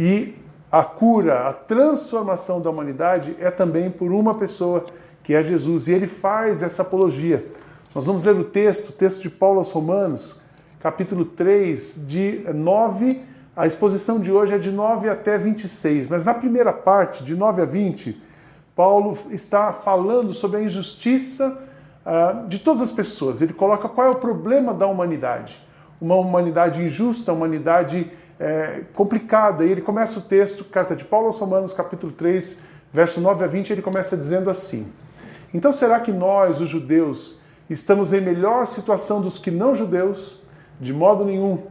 E 0.00 0.34
a 0.78 0.82
cura, 0.82 1.48
a 1.48 1.52
transformação 1.52 2.60
da 2.60 2.68
humanidade 2.68 3.36
é 3.38 3.48
também 3.50 3.90
por 3.90 4.10
uma 4.10 4.34
pessoa, 4.34 4.84
que 5.22 5.32
é 5.32 5.42
Jesus, 5.42 5.86
e 5.86 5.92
ele 5.92 6.08
faz 6.08 6.62
essa 6.64 6.82
apologia. 6.82 7.46
Nós 7.94 8.06
vamos 8.06 8.24
ler 8.24 8.34
o 8.34 8.42
texto, 8.42 8.88
o 8.88 8.92
texto 8.92 9.22
de 9.22 9.30
Paulo 9.30 9.58
aos 9.58 9.70
Romanos, 9.70 10.40
capítulo 10.80 11.26
3, 11.26 12.06
de 12.08 12.44
9 12.52 13.20
a 13.56 13.68
exposição 13.68 14.18
de 14.18 14.32
hoje 14.32 14.52
é 14.52 14.58
de 14.58 14.72
9 14.72 15.08
até 15.08 15.38
26, 15.38 16.08
mas 16.08 16.24
na 16.24 16.34
primeira 16.34 16.72
parte, 16.72 17.22
de 17.22 17.36
9 17.36 17.62
a 17.62 17.64
20, 17.64 18.20
Paulo 18.74 19.16
está 19.30 19.72
falando 19.72 20.32
sobre 20.32 20.56
a 20.56 20.62
injustiça 20.64 21.62
uh, 22.04 22.48
de 22.48 22.58
todas 22.58 22.82
as 22.82 22.90
pessoas. 22.90 23.40
Ele 23.40 23.52
coloca 23.52 23.88
qual 23.88 24.08
é 24.08 24.10
o 24.10 24.16
problema 24.16 24.74
da 24.74 24.88
humanidade. 24.88 25.56
Uma 26.00 26.16
humanidade 26.16 26.82
injusta, 26.82 27.32
uma 27.32 27.46
humanidade 27.46 28.10
é, 28.38 28.82
complicada. 28.94 29.64
E 29.64 29.70
ele 29.70 29.80
começa 29.80 30.18
o 30.18 30.22
texto, 30.22 30.64
carta 30.64 30.94
de 30.94 31.04
Paulo 31.04 31.26
aos 31.26 31.38
Romanos, 31.38 31.72
capítulo 31.72 32.12
3, 32.12 32.62
verso 32.92 33.20
9 33.20 33.44
a 33.44 33.46
20, 33.46 33.70
ele 33.70 33.82
começa 33.82 34.16
dizendo 34.16 34.50
assim: 34.50 34.86
Então 35.52 35.72
será 35.72 36.00
que 36.00 36.12
nós, 36.12 36.60
os 36.60 36.68
judeus, 36.68 37.40
estamos 37.68 38.12
em 38.12 38.20
melhor 38.20 38.66
situação 38.66 39.20
dos 39.20 39.38
que 39.38 39.50
não 39.50 39.74
judeus? 39.74 40.42
De 40.80 40.92
modo 40.92 41.24
nenhum. 41.24 41.62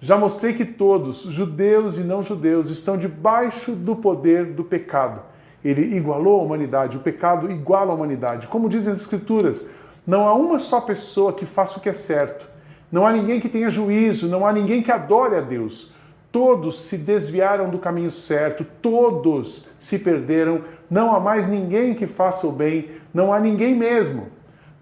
Já 0.00 0.18
mostrei 0.18 0.52
que 0.52 0.64
todos, 0.64 1.22
judeus 1.22 1.96
e 1.96 2.00
não 2.00 2.22
judeus, 2.22 2.68
estão 2.68 2.96
debaixo 2.96 3.72
do 3.72 3.96
poder 3.96 4.52
do 4.52 4.62
pecado. 4.62 5.20
Ele 5.64 5.96
igualou 5.96 6.40
a 6.40 6.44
humanidade, 6.44 6.96
o 6.96 7.00
pecado 7.00 7.50
iguala 7.50 7.92
a 7.92 7.94
humanidade. 7.94 8.46
Como 8.48 8.68
dizem 8.68 8.92
as 8.92 9.00
Escrituras, 9.00 9.70
não 10.06 10.28
há 10.28 10.34
uma 10.34 10.58
só 10.58 10.80
pessoa 10.80 11.32
que 11.32 11.46
faça 11.46 11.78
o 11.78 11.80
que 11.80 11.88
é 11.88 11.94
certo. 11.94 12.46
Não 12.92 13.06
há 13.06 13.12
ninguém 13.12 13.40
que 13.40 13.48
tenha 13.48 13.70
juízo, 13.70 14.28
não 14.28 14.46
há 14.46 14.52
ninguém 14.52 14.82
que 14.82 14.92
adore 14.92 15.36
a 15.36 15.40
Deus. 15.40 15.94
Todos 16.34 16.80
se 16.80 16.98
desviaram 16.98 17.70
do 17.70 17.78
caminho 17.78 18.10
certo, 18.10 18.66
todos 18.82 19.68
se 19.78 20.00
perderam. 20.00 20.62
Não 20.90 21.14
há 21.14 21.20
mais 21.20 21.46
ninguém 21.46 21.94
que 21.94 22.08
faça 22.08 22.44
o 22.44 22.50
bem, 22.50 22.90
não 23.14 23.32
há 23.32 23.38
ninguém 23.38 23.72
mesmo. 23.72 24.26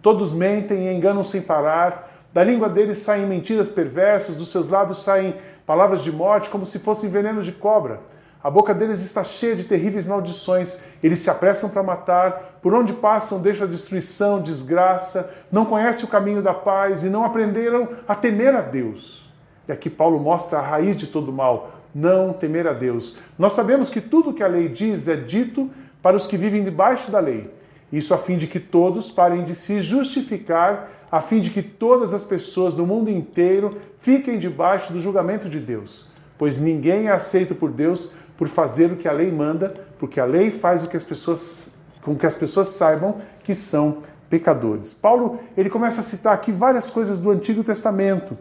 Todos 0.00 0.32
mentem 0.32 0.86
e 0.86 0.94
enganam 0.94 1.22
sem 1.22 1.42
parar. 1.42 2.10
Da 2.32 2.42
língua 2.42 2.70
deles 2.70 3.00
saem 3.00 3.26
mentiras 3.26 3.68
perversas, 3.68 4.36
dos 4.36 4.50
seus 4.50 4.70
lábios 4.70 5.02
saem 5.02 5.34
palavras 5.66 6.00
de 6.00 6.10
morte, 6.10 6.48
como 6.48 6.64
se 6.64 6.78
fossem 6.78 7.10
veneno 7.10 7.42
de 7.42 7.52
cobra. 7.52 8.00
A 8.42 8.50
boca 8.50 8.72
deles 8.72 9.02
está 9.02 9.22
cheia 9.22 9.54
de 9.54 9.64
terríveis 9.64 10.06
maldições. 10.06 10.82
Eles 11.02 11.18
se 11.18 11.28
apressam 11.28 11.68
para 11.68 11.82
matar. 11.82 12.60
Por 12.62 12.72
onde 12.72 12.94
passam, 12.94 13.42
deixam 13.42 13.66
destruição, 13.66 14.40
desgraça. 14.40 15.30
Não 15.52 15.66
conhecem 15.66 16.06
o 16.06 16.08
caminho 16.08 16.40
da 16.40 16.54
paz 16.54 17.04
e 17.04 17.10
não 17.10 17.26
aprenderam 17.26 17.90
a 18.08 18.14
temer 18.14 18.56
a 18.56 18.62
Deus. 18.62 19.21
E 19.68 19.72
aqui 19.72 19.88
Paulo 19.88 20.18
mostra 20.18 20.58
a 20.58 20.62
raiz 20.62 20.96
de 20.96 21.06
todo 21.06 21.32
mal: 21.32 21.80
não 21.94 22.32
temer 22.32 22.66
a 22.66 22.72
Deus. 22.72 23.16
Nós 23.38 23.52
sabemos 23.52 23.90
que 23.90 24.00
tudo 24.00 24.32
que 24.32 24.42
a 24.42 24.48
lei 24.48 24.68
diz 24.68 25.08
é 25.08 25.16
dito 25.16 25.70
para 26.02 26.16
os 26.16 26.26
que 26.26 26.36
vivem 26.36 26.64
debaixo 26.64 27.10
da 27.10 27.20
lei. 27.20 27.50
Isso 27.92 28.14
a 28.14 28.18
fim 28.18 28.38
de 28.38 28.46
que 28.46 28.58
todos 28.58 29.12
parem 29.12 29.44
de 29.44 29.54
se 29.54 29.82
justificar, 29.82 30.90
a 31.10 31.20
fim 31.20 31.40
de 31.40 31.50
que 31.50 31.62
todas 31.62 32.14
as 32.14 32.24
pessoas 32.24 32.74
do 32.74 32.86
mundo 32.86 33.10
inteiro 33.10 33.78
fiquem 34.00 34.38
debaixo 34.38 34.92
do 34.92 35.00
julgamento 35.00 35.48
de 35.48 35.60
Deus. 35.60 36.06
Pois 36.38 36.60
ninguém 36.60 37.08
é 37.08 37.12
aceito 37.12 37.54
por 37.54 37.70
Deus 37.70 38.14
por 38.36 38.48
fazer 38.48 38.90
o 38.90 38.96
que 38.96 39.06
a 39.06 39.12
lei 39.12 39.30
manda, 39.30 39.72
porque 39.98 40.18
a 40.18 40.24
lei 40.24 40.50
faz 40.50 40.82
o 40.82 40.88
que 40.88 40.96
as 40.96 41.04
pessoas, 41.04 41.76
com 42.02 42.16
que 42.16 42.26
as 42.26 42.34
pessoas 42.34 42.70
saibam 42.70 43.20
que 43.44 43.54
são 43.54 43.98
pecadores. 44.30 44.94
Paulo 44.94 45.38
ele 45.56 45.68
começa 45.68 46.00
a 46.00 46.04
citar 46.04 46.32
aqui 46.32 46.50
várias 46.50 46.88
coisas 46.88 47.20
do 47.20 47.30
Antigo 47.30 47.62
Testamento 47.62 48.36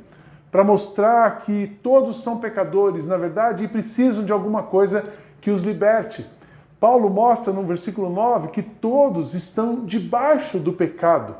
para 0.51 0.63
mostrar 0.63 1.41
que 1.41 1.67
todos 1.81 2.21
são 2.21 2.39
pecadores, 2.39 3.07
na 3.07 3.15
verdade, 3.15 3.63
e 3.63 3.69
precisam 3.69 4.25
de 4.25 4.33
alguma 4.33 4.63
coisa 4.63 5.05
que 5.39 5.49
os 5.49 5.63
liberte. 5.63 6.25
Paulo 6.79 7.09
mostra 7.09 7.53
no 7.53 7.63
versículo 7.63 8.09
9 8.09 8.49
que 8.49 8.61
todos 8.61 9.33
estão 9.33 9.85
debaixo 9.85 10.59
do 10.59 10.73
pecado. 10.73 11.35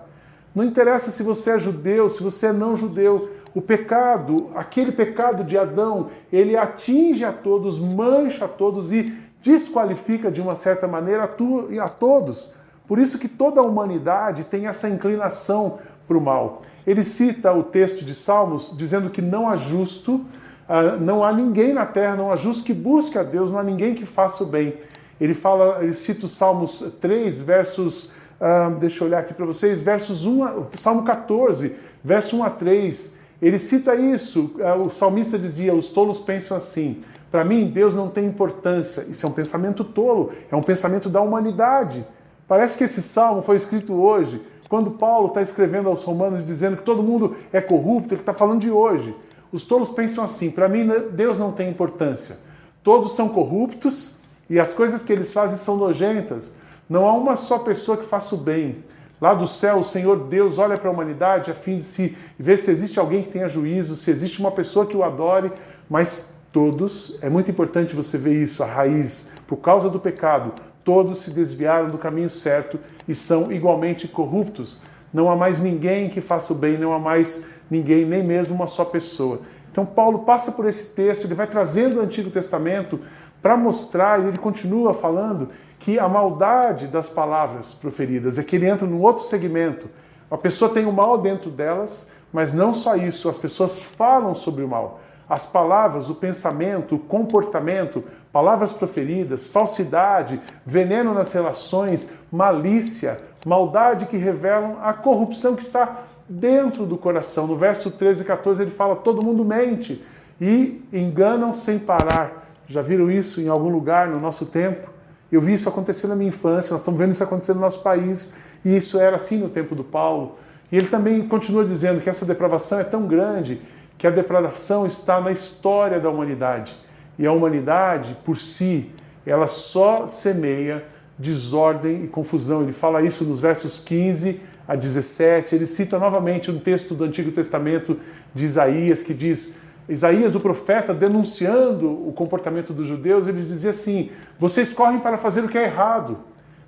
Não 0.53 0.63
interessa 0.63 1.12
se 1.12 1.24
você 1.24 1.51
é 1.51 1.60
judeu, 1.60 2.08
se 2.08 2.24
você 2.24 2.48
é 2.48 2.53
não 2.53 2.77
judeu, 2.77 3.30
o 3.53 3.62
pecado, 3.62 4.50
aquele 4.56 4.91
pecado 4.91 5.44
de 5.44 5.58
Adão, 5.58 6.10
ele 6.32 6.56
atinge 6.56 7.25
a 7.25 7.34
todos, 7.34 7.80
mancha 7.80 8.46
a 8.46 8.48
todos 8.48 8.94
e 8.94 9.13
desqualifica 9.41 10.32
de 10.32 10.41
uma 10.41 10.56
certa 10.56 10.88
maneira 10.88 11.24
a, 11.24 11.89
todos. 11.89 12.53
Por 12.88 13.00
isso 13.00 13.20
que 13.20 13.27
toda 13.27 13.60
a 13.60 13.63
humanidade 13.63 14.46
tem 14.46 14.68
essa 14.68 14.88
inclinação 14.88 15.80
para 16.08 16.18
o 16.18 16.22
mal. 16.22 16.62
Ele 16.86 17.04
cita 17.04 17.52
o 17.54 17.64
texto 17.64 18.04
de 18.04 18.16
Salmos 18.16 18.72
dizendo 18.76 19.10
que 19.10 19.22
não 19.22 19.50
há 19.50 19.56
justo, 19.56 20.26
ah, 20.68 20.98
não 21.00 21.24
há 21.24 21.32
ninguém 21.32 21.74
na 21.74 21.86
terra, 21.86 22.16
não 22.16 22.32
há 22.32 22.36
justo 22.36 22.64
que 22.64 22.74
busque 22.74 23.18
a 23.18 23.24
Deus, 23.24 23.52
não 23.52 23.60
há 23.60 23.64
ninguém 23.64 23.94
que 23.94 24.06
faça 24.06 24.44
o 24.44 24.48
bem. 24.48 24.76
Ele 25.20 25.34
fala, 25.34 25.84
ele 25.84 25.94
cita 25.94 26.26
o 26.26 26.30
Salmos 26.30 26.84
3, 27.00 27.40
versos, 27.42 28.06
uh, 28.40 28.74
deixa 28.80 29.04
eu 29.04 29.08
olhar 29.08 29.20
aqui 29.20 29.36
para 29.36 29.46
vocês, 29.46 29.84
versos 29.84 30.26
1, 30.26 30.66
Salmo 30.74 31.04
14, 31.04 31.76
verso 32.04 32.38
1 32.38 32.44
a 32.44 32.50
3. 32.50 33.18
Ele 33.42 33.60
cita 33.60 33.96
isso, 33.96 34.56
é, 34.60 34.74
o 34.74 34.90
salmista 34.90 35.38
dizia: 35.38 35.74
os 35.74 35.90
tolos 35.90 36.20
pensam 36.20 36.58
assim. 36.58 37.04
Para 37.32 37.44
mim, 37.44 37.70
Deus 37.70 37.96
não 37.96 38.10
tem 38.10 38.26
importância. 38.26 39.02
Isso 39.02 39.26
é 39.26 39.30
um 39.30 39.32
pensamento 39.32 39.84
tolo, 39.84 40.32
é 40.52 40.56
um 40.56 40.62
pensamento 40.62 41.10
da 41.10 41.22
humanidade. 41.22 42.06
Parece 42.48 42.78
que 42.78 42.84
esse 42.84 43.02
salmo 43.02 43.42
foi 43.42 43.56
escrito 43.56 43.94
hoje, 43.94 44.42
quando 44.72 44.92
Paulo 44.92 45.28
está 45.28 45.42
escrevendo 45.42 45.90
aos 45.90 46.01
Romanos 46.01 46.46
dizendo 46.46 46.78
que 46.78 46.84
todo 46.84 47.04
mundo 47.04 47.36
é 47.51 47.60
corrupto, 47.60 48.13
ele 48.13 48.22
está 48.22 48.34
falando 48.34 48.62
de 48.62 48.72
hoje. 48.72 49.13
Os 49.51 49.66
tolos 49.66 49.90
pensam 49.90 50.24
assim: 50.24 50.50
para 50.50 50.70
mim, 50.70 50.90
Deus 51.12 51.38
não 51.38 51.51
tem 51.51 51.70
importância. 51.70 52.38
Todos 52.82 53.12
são 53.12 53.28
corruptos 53.28 54.16
e 54.50 54.58
as 54.58 54.74
coisas 54.74 55.04
que 55.04 55.12
eles 55.12 55.34
fazem 55.34 55.58
são 55.58 55.75
nojentas. 55.75 56.56
Não 56.90 57.06
há 57.06 57.12
uma 57.12 57.36
só 57.36 57.60
pessoa 57.60 57.98
que 57.98 58.06
faça 58.06 58.34
o 58.34 58.38
bem. 58.38 58.78
Lá 59.20 59.34
do 59.34 59.46
céu, 59.46 59.80
o 59.80 59.84
Senhor 59.84 60.30
Deus 60.30 60.58
olha 60.58 60.78
para 60.78 60.90
a 60.90 60.94
humanidade 60.94 61.51
a 61.51 61.54
fim 61.54 61.75
de 61.75 61.84
se 61.84 62.18
ver 62.40 62.56
se 62.56 62.72
existe 62.72 62.98
alguém 62.98 63.24
que 63.24 63.30
tenha 63.30 63.50
juízo, 63.50 63.98
se 63.98 64.10
existe 64.10 64.40
uma 64.40 64.51
pessoa 64.51 64.86
que 64.86 64.96
o 64.96 65.04
adore, 65.04 65.51
mas 65.90 66.40
todos, 66.50 67.22
é 67.22 67.30
muito 67.30 67.51
importante 67.51 67.94
você 67.94 68.18
ver 68.18 68.42
isso, 68.42 68.63
a 68.63 68.68
raiz, 68.68 69.34
por 69.46 69.58
causa 69.58 69.90
do 69.90 70.00
pecado, 70.00 70.54
todos 70.84 71.20
se 71.20 71.32
desviaram 71.32 71.90
do 71.90 71.98
caminho 71.98 72.30
certo 72.30 72.80
e 73.08 73.16
são 73.16 73.52
igualmente 73.52 74.08
corruptos. 74.08 74.82
Não 75.14 75.30
há 75.30 75.36
mais 75.36 75.60
ninguém 75.62 76.10
que 76.10 76.22
faça 76.22 76.54
o 76.54 76.56
bem, 76.56 76.78
não 76.78 76.94
há 76.94 77.00
mais 77.00 77.46
ninguém, 77.70 78.06
nem 78.06 78.24
mesmo 78.24 78.56
uma 78.56 78.68
só 78.68 78.86
pessoa. 78.86 79.42
Então 79.72 79.86
Paulo 79.86 80.20
passa 80.20 80.52
por 80.52 80.68
esse 80.68 80.94
texto, 80.94 81.26
ele 81.26 81.34
vai 81.34 81.48
trazendo 81.48 81.98
o 81.98 82.02
Antigo 82.02 82.30
Testamento 82.30 83.00
para 83.42 83.58
mostrar, 83.58 84.22
e 84.22 84.28
ele 84.28 84.38
continua 84.38 84.94
falando 84.94 85.50
que 85.80 85.98
a 85.98 86.08
maldade 86.08 86.88
das 86.88 87.10
palavras 87.10 87.74
proferidas 87.74 88.38
é 88.38 88.44
que 88.44 88.56
ele 88.56 88.68
entra 88.68 88.86
num 88.86 89.02
outro 89.02 89.24
segmento. 89.24 89.90
A 90.30 90.38
pessoa 90.38 90.72
tem 90.72 90.86
o 90.86 90.92
mal 90.92 91.18
dentro 91.18 91.50
delas, 91.50 92.12
mas 92.32 92.54
não 92.54 92.74
só 92.74 92.96
isso, 92.96 93.28
as 93.28 93.38
pessoas 93.38 93.82
falam 93.82 94.36
sobre 94.36 94.64
o 94.64 94.68
mal. 94.68 95.02
As 95.28 95.46
palavras, 95.46 96.10
o 96.10 96.16
pensamento, 96.16 96.96
o 96.96 97.00
comportamento, 97.00 98.04
palavras 98.32 98.72
proferidas, 98.72 99.48
falsidade, 99.48 100.40
veneno 100.66 101.14
nas 101.14 101.32
relações, 101.32 102.12
malícia, 102.32 103.20
maldade 103.46 104.06
que 104.06 104.18
revelam 104.18 104.78
a 104.82 104.94
corrupção 104.94 105.56
que 105.56 105.64
está 105.64 106.04
dentro 106.28 106.86
do 106.86 106.98
coração. 106.98 107.46
No 107.46 107.58
verso 107.58 107.92
13 107.92 108.22
e 108.22 108.26
14 108.26 108.62
ele 108.62 108.72
fala: 108.72 108.96
todo 108.96 109.24
mundo 109.24 109.44
mente 109.44 110.04
e 110.40 110.84
enganam 110.94 111.54
sem 111.54 111.78
parar. 111.78 112.48
Já 112.68 112.82
viram 112.82 113.12
isso 113.12 113.42
em 113.42 113.50
algum 113.50 113.70
lugar 113.70 114.08
no 114.08 114.20
nosso 114.20 114.46
tempo? 114.46 114.90
Eu 115.32 115.42
vi 115.42 115.54
isso 115.54 115.68
acontecer 115.70 116.08
na 116.08 116.16
minha 116.16 116.30
infância, 116.30 116.72
nós 116.72 116.82
estamos 116.82 117.00
vendo 117.00 117.12
isso 117.12 117.24
acontecer 117.24 117.54
no 117.54 117.62
nosso 117.62 117.82
país, 117.82 118.34
e 118.66 118.76
isso 118.76 119.00
era 119.00 119.16
assim 119.16 119.38
no 119.38 119.50
tempo 119.50 119.76
do 119.76 119.84
Paulo. 119.84 120.38
E 120.72 120.78
ele 120.78 120.88
também 120.88 121.26
continua 121.28 121.66
dizendo 121.66 122.02
que 122.02 122.10
essa 122.10 122.26
depravação 122.26 122.80
é 122.80 122.84
tão 122.84 123.06
grande 123.08 123.62
que 123.98 124.08
a 124.08 124.10
depravação 124.10 124.86
está 124.86 125.22
na 125.22 125.32
história 125.32 126.00
da 126.00 126.10
humanidade. 126.10 126.76
E 127.18 127.25
a 127.25 127.32
humanidade, 127.32 128.18
por 128.24 128.38
si, 128.38 128.91
ela 129.25 129.48
só 129.48 130.08
semeia 130.08 130.84
desordem 131.18 132.03
e 132.03 132.08
confusão. 132.08 132.63
Ele 132.63 132.74
fala 132.74 133.01
isso 133.01 133.24
nos 133.24 133.39
versos 133.39 133.80
15 133.84 134.39
a 134.68 134.75
17. 134.75 135.56
Ele 135.56 135.68
cita 135.68 136.00
novamente 136.00 136.50
um 136.50 136.60
texto 136.60 136.96
do 136.96 137.03
Antigo 137.03 137.32
Testamento 137.32 138.00
de 138.34 138.46
Isaías 138.46 139.03
que 139.03 139.13
diz: 139.13 139.58
Isaías, 139.88 140.36
o 140.36 140.39
profeta, 140.39 140.94
denunciando 140.94 141.91
o 142.08 142.13
comportamento 142.13 142.74
dos 142.74 142.88
judeus, 142.88 143.27
ele 143.27 143.41
dizia 143.41 143.72
assim: 143.72 144.10
vocês 144.39 144.74
correm 144.74 145.00
para 145.00 145.18
fazer 145.18 145.44
o 145.44 145.50
que 145.50 145.58
é 145.58 145.65
errado, 145.65 146.18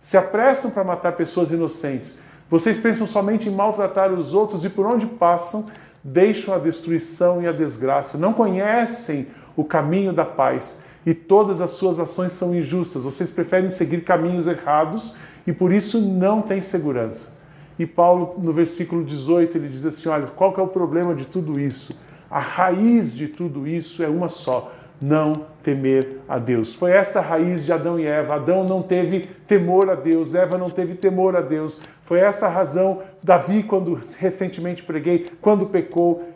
se 0.02 0.18
apressam 0.18 0.72
para 0.72 0.84
matar 0.84 1.14
pessoas 1.14 1.52
inocentes, 1.52 2.22
vocês 2.50 2.78
pensam 2.78 3.08
somente 3.08 3.48
em 3.50 3.52
maltratar 3.52 4.12
os 4.12 4.34
outros 4.34 4.66
e 4.66 4.70
por 4.70 4.86
onde 4.86 5.06
passam 5.06 5.68
deixam 6.04 6.54
a 6.54 6.58
destruição 6.58 7.42
e 7.42 7.48
a 7.48 7.54
desgraça, 7.54 8.18
não 8.18 8.34
conhecem 8.34 9.28
o 9.56 9.64
caminho 9.64 10.14
da 10.14 10.26
paz 10.26 10.82
e 11.06 11.14
todas 11.14 11.62
as 11.62 11.72
suas 11.72 12.00
ações 12.00 12.32
são 12.32 12.56
injustas, 12.56 13.04
vocês 13.04 13.30
preferem 13.30 13.70
seguir 13.70 14.02
caminhos 14.02 14.48
errados 14.48 15.16
e 15.46 15.52
por 15.52 15.74
isso 15.74 16.00
não 16.00 16.42
têm 16.42 16.62
segurança. 16.62 17.42
E 17.78 17.86
Paulo, 17.86 18.36
no 18.38 18.54
versículo 18.54 19.04
18, 19.04 19.58
ele 19.58 19.68
diz 19.68 19.86
assim: 19.86 20.08
olha, 20.08 20.28
qual 20.28 20.54
que 20.54 20.60
é 20.60 20.64
o 20.64 20.68
problema 20.68 21.16
de 21.16 21.26
tudo 21.26 21.60
isso? 21.60 22.00
A 22.30 22.40
raiz 22.40 23.14
de 23.14 23.28
tudo 23.28 23.68
isso 23.68 24.04
é 24.04 24.08
uma 24.08 24.30
só: 24.30 24.72
não 25.02 25.34
temer 25.64 26.20
a 26.30 26.38
Deus. 26.38 26.74
Foi 26.74 26.92
essa 26.92 27.20
a 27.20 27.24
raiz 27.24 27.66
de 27.66 27.74
Adão 27.74 28.00
e 28.00 28.06
Eva. 28.06 28.36
Adão 28.36 28.64
não 28.64 28.82
teve 28.82 29.28
temor 29.48 29.90
a 29.90 29.96
Deus, 29.96 30.36
Eva 30.36 30.58
não 30.58 30.70
teve 30.70 30.96
temor 30.96 31.36
a 31.36 31.42
Deus. 31.42 31.82
Foi 32.04 32.20
essa 32.20 32.46
a 32.46 32.50
razão, 32.50 33.02
Davi, 33.22 33.64
quando 33.64 34.00
recentemente 34.20 34.84
preguei, 34.84 35.28
quando 35.42 35.66
pecou. 35.66 36.33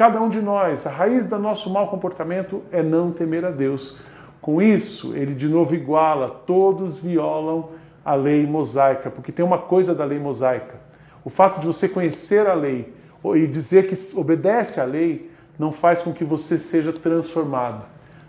Cada 0.00 0.18
um 0.18 0.30
de 0.30 0.40
nós, 0.40 0.86
a 0.86 0.90
raiz 0.90 1.26
do 1.26 1.38
nosso 1.38 1.68
mau 1.68 1.88
comportamento 1.88 2.62
é 2.72 2.82
não 2.82 3.12
temer 3.12 3.44
a 3.44 3.50
Deus. 3.50 3.98
Com 4.40 4.62
isso, 4.62 5.14
ele 5.14 5.34
de 5.34 5.46
novo 5.46 5.74
iguala, 5.74 6.40
todos 6.46 6.98
violam 6.98 7.68
a 8.02 8.14
lei 8.14 8.46
mosaica, 8.46 9.10
porque 9.10 9.30
tem 9.30 9.44
uma 9.44 9.58
coisa 9.58 9.94
da 9.94 10.02
lei 10.06 10.18
mosaica. 10.18 10.76
O 11.22 11.28
fato 11.28 11.60
de 11.60 11.66
você 11.66 11.86
conhecer 11.86 12.46
a 12.46 12.54
lei 12.54 12.94
e 13.34 13.46
dizer 13.46 13.88
que 13.88 14.18
obedece 14.18 14.80
à 14.80 14.84
lei 14.84 15.30
não 15.58 15.70
faz 15.70 16.00
com 16.00 16.14
que 16.14 16.24
você 16.24 16.58
seja 16.58 16.94
transformado. 16.94 17.84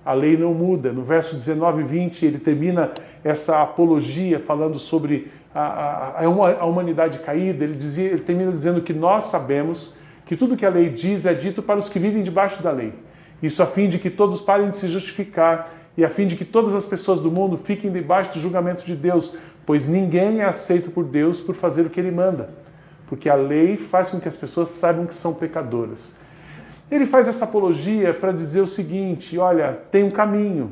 A 0.06 0.12
lei 0.12 0.36
não 0.36 0.54
muda. 0.54 0.92
No 0.92 1.04
verso 1.04 1.38
19 1.38 1.84
e 1.84 1.86
20, 1.86 2.26
ele 2.26 2.40
termina 2.40 2.92
essa 3.24 3.62
apologia 3.62 4.42
falando 4.42 4.78
sobre 4.78 5.32
a, 5.56 6.20
a, 6.20 6.26
a 6.26 6.66
humanidade 6.66 7.20
caída. 7.20 7.64
Ele, 7.64 7.78
dizia, 7.78 8.10
ele 8.10 8.24
termina 8.24 8.52
dizendo 8.52 8.82
que 8.82 8.92
nós 8.92 9.28
sabemos 9.28 10.01
que 10.32 10.38
tudo 10.38 10.56
que 10.56 10.66
a 10.66 10.70
lei 10.70 10.88
diz 10.88 11.26
é 11.26 11.34
dito 11.34 11.62
para 11.62 11.78
os 11.78 11.90
que 11.90 12.00
vivem 12.00 12.24
debaixo 12.24 12.64
da 12.64 12.72
lei. 12.72 12.94
Isso 13.44 13.62
a 13.62 13.66
fim 13.66 13.90
de 13.90 14.00
que 14.00 14.10
todos 14.10 14.40
parem 14.40 14.70
de 14.70 14.78
se 14.78 14.88
justificar 14.88 15.70
e 15.98 16.06
a 16.06 16.10
fim 16.10 16.26
de 16.26 16.38
que 16.38 16.46
todas 16.46 16.74
as 16.74 16.86
pessoas 16.86 17.20
do 17.20 17.30
mundo 17.30 17.58
fiquem 17.58 17.92
debaixo 17.92 18.32
do 18.32 18.40
julgamento 18.40 18.86
de 18.86 18.96
Deus, 18.96 19.38
pois 19.66 19.90
ninguém 19.90 20.40
é 20.40 20.46
aceito 20.46 20.90
por 20.90 21.04
Deus 21.04 21.42
por 21.42 21.54
fazer 21.54 21.86
o 21.86 21.90
que 21.90 22.00
ele 22.00 22.12
manda, 22.12 22.50
porque 23.08 23.30
a 23.30 23.36
lei 23.36 23.76
faz 23.76 24.10
com 24.10 24.22
que 24.22 24.28
as 24.30 24.38
pessoas 24.38 24.70
saibam 24.70 25.06
que 25.06 25.14
são 25.14 25.34
pecadoras. 25.34 26.18
Ele 26.90 27.06
faz 27.06 27.28
essa 27.28 27.44
apologia 27.44 28.14
para 28.14 28.32
dizer 28.32 28.62
o 28.62 28.68
seguinte: 28.68 29.38
olha, 29.38 29.80
tem 29.92 30.06
um 30.06 30.12
caminho. 30.12 30.72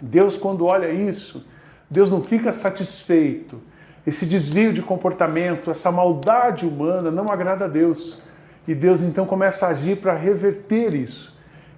Deus, 0.00 0.36
quando 0.36 0.64
olha 0.64 0.92
isso, 0.92 1.44
Deus 1.90 2.08
não 2.08 2.22
fica 2.22 2.52
satisfeito. 2.52 3.60
Esse 4.06 4.24
desvio 4.24 4.72
de 4.72 4.80
comportamento, 4.80 5.72
essa 5.72 5.90
maldade 5.90 6.64
humana 6.64 7.10
não 7.10 7.28
agrada 7.32 7.64
a 7.64 7.68
Deus. 7.68 8.22
E 8.66 8.74
Deus 8.74 9.00
então 9.00 9.26
começa 9.26 9.66
a 9.66 9.70
agir 9.70 9.96
para 9.96 10.14
reverter 10.14 10.94
isso. 10.94 11.34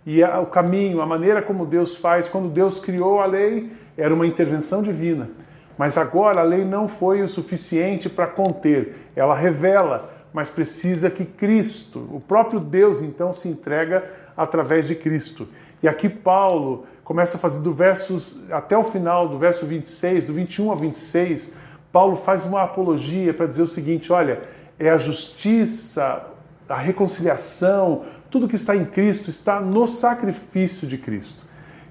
E 0.07 0.23
o 0.23 0.47
caminho, 0.47 1.01
a 1.01 1.07
maneira 1.07 1.43
como 1.43 1.67
Deus 1.67 1.97
faz, 1.97 2.29
quando 2.29 2.49
Deus 2.49 2.79
criou 2.79 3.21
a 3.21 3.27
lei, 3.27 3.73
era 3.97 4.15
uma 4.15 4.27
intervenção 4.27 4.83
divina. 4.83 5.29
Mas 5.77 5.99
agora 5.99 6.41
a 6.41 6.45
lei 6.45 6.65
não 6.65 6.87
foi 6.87 7.23
o 7.23 7.29
suficiente 7.29 8.09
para 8.09 8.27
conter, 8.27 8.95
ela 9.15 9.35
revela, 9.35 10.11
mas 10.33 10.49
precisa 10.49 11.11
que 11.11 11.25
Cristo, 11.25 12.09
o 12.11 12.21
próprio 12.21 12.61
Deus, 12.61 13.03
então 13.03 13.33
se 13.33 13.49
entrega 13.49 14.05
através 14.37 14.87
de 14.87 14.95
Cristo. 14.95 15.49
E 15.83 15.89
aqui 15.89 16.09
Paulo 16.09 16.87
começa 17.05 17.37
a 17.37 17.41
fazer 17.41 17.61
do 17.61 17.73
versos 17.73 18.51
até 18.51 18.77
o 18.77 18.85
final, 18.85 19.29
do 19.29 19.39
verso 19.39 19.67
26, 19.67 20.27
do 20.27 20.33
21 20.33 20.71
ao 20.71 20.77
26, 20.77 21.55
Paulo 21.93 22.17
faz 22.17 22.45
uma 22.45 22.63
apologia 22.63 23.33
para 23.33 23.47
dizer 23.47 23.63
o 23.63 23.67
seguinte: 23.67 24.13
olha, 24.13 24.41
é 24.79 24.91
a 24.91 24.99
justiça, 24.99 26.25
a 26.69 26.77
reconciliação, 26.77 28.05
tudo 28.31 28.49
que 28.49 28.57
está 28.57 28.75
em 28.75 28.85
Cristo 28.85 29.31
está 29.31 29.61
no 29.61 29.87
sacrifício 29.87 30.87
de 30.87 30.99
Cristo. 30.99 31.41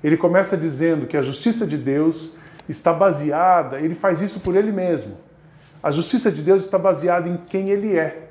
Ele 0.04 0.18
começa 0.18 0.58
dizendo 0.58 1.08
que 1.08 1.18
a 1.18 1.22
justiça 1.22 1.66
de 1.66 1.78
Deus 1.78 2.38
está 2.68 2.94
baseada, 2.94 3.80
ele 3.80 3.96
faz 3.96 4.22
isso 4.22 4.40
por 4.40 4.56
ele 4.56 4.72
mesmo. 4.72 5.18
A 5.82 5.92
justiça 5.92 6.32
de 6.32 6.42
Deus 6.42 6.66
está 6.66 6.78
baseada 6.78 7.30
em 7.30 7.38
quem 7.38 7.70
ele 7.70 7.98
é 7.98 8.30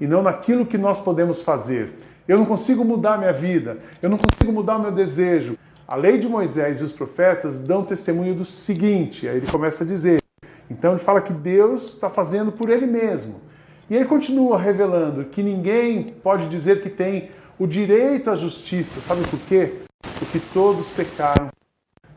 e 0.00 0.06
não 0.06 0.22
naquilo 0.22 0.66
que 0.66 0.76
nós 0.76 1.00
podemos 1.00 1.42
fazer. 1.42 1.92
Eu 2.28 2.38
não 2.38 2.44
consigo 2.44 2.84
mudar 2.84 3.18
minha 3.18 3.32
vida, 3.32 3.78
eu 4.02 4.10
não 4.10 4.18
consigo 4.18 4.52
mudar 4.52 4.76
o 4.76 4.82
meu 4.82 4.92
desejo. 4.92 5.56
A 5.86 5.94
lei 5.94 6.18
de 6.18 6.28
Moisés 6.28 6.80
e 6.80 6.84
os 6.84 6.92
profetas 6.92 7.60
dão 7.60 7.84
testemunho 7.84 8.34
do 8.34 8.44
seguinte, 8.44 9.28
aí 9.28 9.36
ele 9.36 9.46
começa 9.46 9.84
a 9.84 9.86
dizer. 9.86 10.20
Então 10.68 10.92
ele 10.92 11.00
fala 11.00 11.20
que 11.20 11.32
Deus 11.32 11.94
está 11.94 12.10
fazendo 12.10 12.50
por 12.50 12.68
ele 12.68 12.86
mesmo. 12.86 13.40
E 13.88 13.94
ele 13.94 14.04
continua 14.04 14.58
revelando 14.58 15.24
que 15.24 15.42
ninguém 15.42 16.04
pode 16.04 16.48
dizer 16.48 16.82
que 16.82 16.90
tem 16.90 17.30
o 17.58 17.66
direito 17.66 18.30
à 18.30 18.34
justiça. 18.34 19.00
Sabe 19.00 19.22
por 19.28 19.38
quê? 19.40 19.74
Porque 20.18 20.40
todos 20.52 20.88
pecaram, 20.88 21.48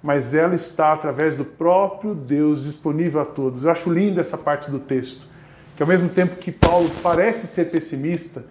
mas 0.01 0.33
ela 0.33 0.55
está 0.55 0.93
através 0.93 1.35
do 1.35 1.45
próprio 1.45 2.15
Deus 2.15 2.63
disponível 2.63 3.21
a 3.21 3.25
todos. 3.25 3.63
Eu 3.63 3.69
acho 3.69 3.91
linda 3.91 4.21
essa 4.21 4.37
parte 4.37 4.71
do 4.71 4.79
texto, 4.79 5.27
que 5.75 5.83
ao 5.83 5.87
mesmo 5.87 6.09
tempo 6.09 6.37
que 6.37 6.51
Paulo 6.51 6.89
parece 7.03 7.47
ser 7.47 7.65
pessimista, 7.65 8.45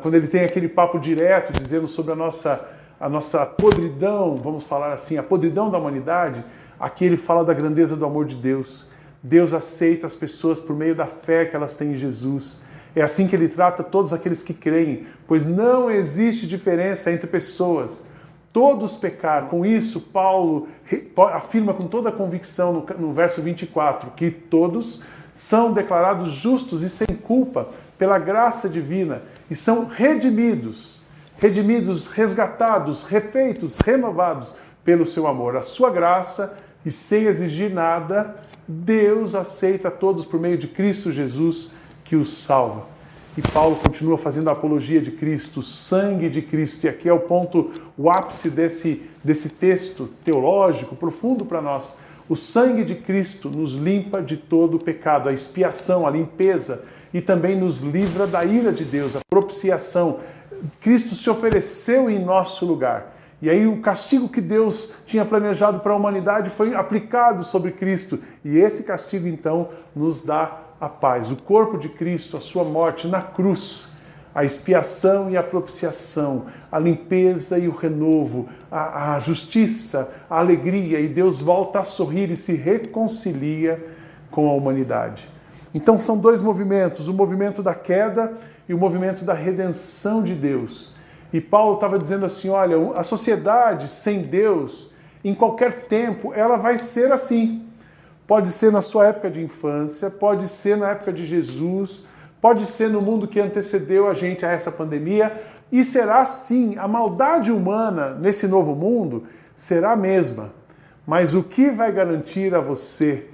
quando 0.00 0.14
ele 0.14 0.28
tem 0.28 0.44
aquele 0.44 0.68
papo 0.68 0.98
direto 0.98 1.52
dizendo 1.52 1.86
sobre 1.86 2.12
a 2.12 2.16
nossa 2.16 2.70
a 2.98 3.08
nossa 3.08 3.44
podridão, 3.44 4.36
vamos 4.36 4.64
falar 4.64 4.92
assim, 4.92 5.18
a 5.18 5.22
podridão 5.22 5.70
da 5.70 5.76
humanidade, 5.76 6.42
aqui 6.78 7.04
ele 7.04 7.16
fala 7.16 7.44
da 7.44 7.52
grandeza 7.52 7.96
do 7.96 8.04
amor 8.06 8.24
de 8.24 8.36
Deus. 8.36 8.86
Deus 9.26 9.54
aceita 9.54 10.06
as 10.06 10.14
pessoas 10.14 10.60
por 10.60 10.76
meio 10.76 10.94
da 10.94 11.06
fé 11.06 11.46
que 11.46 11.56
elas 11.56 11.74
têm 11.74 11.92
em 11.92 11.96
Jesus. 11.96 12.60
É 12.94 13.00
assim 13.00 13.26
que 13.26 13.34
ele 13.34 13.48
trata 13.48 13.82
todos 13.82 14.12
aqueles 14.12 14.42
que 14.42 14.52
creem, 14.52 15.06
pois 15.26 15.46
não 15.46 15.90
existe 15.90 16.46
diferença 16.46 17.10
entre 17.10 17.26
pessoas. 17.26 18.04
Todos 18.52 18.96
pecaram. 18.96 19.48
Com 19.48 19.64
isso, 19.64 19.98
Paulo 19.98 20.68
afirma 21.32 21.72
com 21.72 21.88
toda 21.88 22.10
a 22.10 22.12
convicção 22.12 22.84
no, 22.98 23.14
verso 23.14 23.40
24 23.40 24.10
que 24.10 24.30
todos 24.30 25.02
são 25.32 25.72
declarados 25.72 26.30
justos 26.30 26.82
e 26.82 26.90
sem 26.90 27.16
culpa 27.16 27.70
pela 27.98 28.18
graça 28.18 28.68
divina 28.68 29.22
e 29.50 29.56
são 29.56 29.86
redimidos, 29.86 31.00
redimidos, 31.38 32.08
resgatados, 32.08 33.06
refeitos, 33.06 33.78
renovados 33.78 34.52
pelo 34.84 35.06
seu 35.06 35.26
amor. 35.26 35.56
A 35.56 35.62
sua 35.62 35.90
graça 35.90 36.58
e 36.84 36.92
sem 36.92 37.24
exigir 37.24 37.70
nada, 37.72 38.36
Deus 38.66 39.34
aceita 39.34 39.90
todos 39.90 40.24
por 40.24 40.40
meio 40.40 40.56
de 40.56 40.68
Cristo 40.68 41.12
Jesus 41.12 41.72
que 42.04 42.16
os 42.16 42.32
salva. 42.44 42.86
E 43.36 43.42
Paulo 43.42 43.76
continua 43.76 44.16
fazendo 44.16 44.48
a 44.48 44.52
apologia 44.52 45.00
de 45.00 45.10
Cristo, 45.10 45.60
o 45.60 45.62
sangue 45.62 46.28
de 46.28 46.40
Cristo. 46.40 46.84
E 46.84 46.88
aqui 46.88 47.08
é 47.08 47.12
o 47.12 47.20
ponto, 47.20 47.72
o 47.98 48.08
ápice 48.08 48.48
desse, 48.48 49.02
desse 49.24 49.50
texto 49.50 50.08
teológico 50.24 50.94
profundo 50.94 51.44
para 51.44 51.60
nós. 51.60 51.98
O 52.28 52.36
sangue 52.36 52.84
de 52.84 52.94
Cristo 52.94 53.50
nos 53.50 53.74
limpa 53.74 54.22
de 54.22 54.36
todo 54.36 54.76
o 54.76 54.80
pecado, 54.80 55.28
a 55.28 55.32
expiação, 55.32 56.06
a 56.06 56.10
limpeza, 56.10 56.84
e 57.12 57.20
também 57.20 57.56
nos 57.56 57.80
livra 57.80 58.26
da 58.26 58.44
ira 58.44 58.72
de 58.72 58.84
Deus, 58.84 59.16
a 59.16 59.20
propiciação. 59.28 60.20
Cristo 60.80 61.14
se 61.14 61.28
ofereceu 61.28 62.08
em 62.08 62.24
nosso 62.24 62.64
lugar. 62.64 63.13
E 63.44 63.50
aí 63.50 63.66
o 63.66 63.82
castigo 63.82 64.26
que 64.26 64.40
Deus 64.40 64.94
tinha 65.04 65.22
planejado 65.22 65.80
para 65.80 65.92
a 65.92 65.96
humanidade 65.96 66.48
foi 66.48 66.74
aplicado 66.74 67.44
sobre 67.44 67.72
Cristo. 67.72 68.18
E 68.42 68.56
esse 68.56 68.84
castigo 68.84 69.28
então 69.28 69.68
nos 69.94 70.24
dá 70.24 70.60
a 70.80 70.88
paz. 70.88 71.30
O 71.30 71.36
corpo 71.36 71.76
de 71.76 71.90
Cristo, 71.90 72.38
a 72.38 72.40
sua 72.40 72.64
morte 72.64 73.06
na 73.06 73.20
cruz, 73.20 73.88
a 74.34 74.46
expiação 74.46 75.30
e 75.30 75.36
a 75.36 75.42
propiciação, 75.42 76.46
a 76.72 76.78
limpeza 76.78 77.58
e 77.58 77.68
o 77.68 77.76
renovo, 77.76 78.48
a, 78.70 79.16
a, 79.16 79.20
justiça, 79.20 80.14
a 80.30 80.38
alegria, 80.38 80.98
e 80.98 81.06
Deus 81.06 81.42
volta 81.42 81.80
a 81.80 81.84
sorrir 81.84 82.30
e 82.30 82.38
se 82.38 82.54
reconcilia 82.54 83.94
com 84.30 84.48
a 84.48 84.54
humanidade. 84.54 85.28
Então 85.74 85.98
são 85.98 86.16
dois 86.16 86.40
movimentos: 86.40 87.08
o 87.08 87.12
movimento 87.12 87.62
da 87.62 87.74
queda 87.74 88.32
e 88.66 88.72
o 88.72 88.78
movimento 88.78 89.22
da 89.22 89.34
redenção 89.34 90.22
de 90.22 90.32
Deus. 90.32 90.93
E 91.34 91.40
Paulo 91.40 91.74
estava 91.74 91.98
dizendo 91.98 92.24
assim: 92.24 92.48
olha, 92.48 92.76
a 92.94 93.02
sociedade 93.02 93.88
sem 93.88 94.22
Deus, 94.22 94.92
em 95.24 95.34
qualquer 95.34 95.88
tempo, 95.88 96.32
ela 96.32 96.56
vai 96.56 96.78
ser 96.78 97.10
assim. 97.10 97.66
Pode 98.24 98.52
ser 98.52 98.70
na 98.70 98.80
sua 98.80 99.06
época 99.06 99.28
de 99.28 99.42
infância, 99.42 100.08
pode 100.08 100.46
ser 100.46 100.76
na 100.76 100.90
época 100.90 101.12
de 101.12 101.26
Jesus, 101.26 102.06
pode 102.40 102.64
ser 102.66 102.88
no 102.88 103.02
mundo 103.02 103.26
que 103.26 103.40
antecedeu 103.40 104.08
a 104.08 104.14
gente 104.14 104.46
a 104.46 104.50
essa 104.52 104.70
pandemia, 104.70 105.42
e 105.72 105.82
será 105.82 106.24
sim, 106.24 106.76
a 106.78 106.86
maldade 106.86 107.50
humana 107.50 108.10
nesse 108.10 108.46
novo 108.46 108.76
mundo 108.76 109.24
será 109.56 109.90
a 109.90 109.96
mesma. 109.96 110.52
Mas 111.04 111.34
o 111.34 111.42
que 111.42 111.68
vai 111.68 111.90
garantir 111.90 112.54
a 112.54 112.60
você 112.60 113.26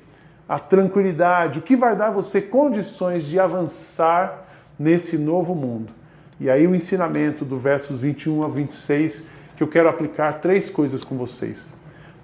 a 0.49 0.59
tranquilidade, 0.59 1.59
o 1.59 1.63
que 1.63 1.77
vai 1.77 1.95
dar 1.95 2.09
a 2.09 2.13
você 2.13 2.41
condições 2.41 3.25
de 3.25 3.39
avançar 3.39 4.49
nesse 4.79 5.19
novo 5.19 5.55
mundo? 5.55 6.00
E 6.41 6.49
aí 6.49 6.67
o 6.67 6.75
ensinamento 6.75 7.45
do 7.45 7.59
versos 7.59 8.01
21 8.01 8.43
a 8.45 8.49
26 8.49 9.29
que 9.57 9.63
eu 9.63 9.69
quero 9.69 9.89
aplicar 9.89 10.41
três 10.41 10.71
coisas 10.71 11.05
com 11.05 11.17
vocês 11.17 11.79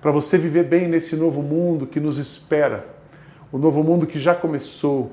para 0.06 0.12
você 0.12 0.38
viver 0.38 0.64
bem 0.64 0.86
nesse 0.86 1.16
novo 1.16 1.42
mundo 1.42 1.84
que 1.84 1.98
nos 1.98 2.16
espera, 2.16 2.86
o 3.50 3.58
novo 3.58 3.82
mundo 3.82 4.06
que 4.06 4.20
já 4.20 4.36
começou, 4.36 5.10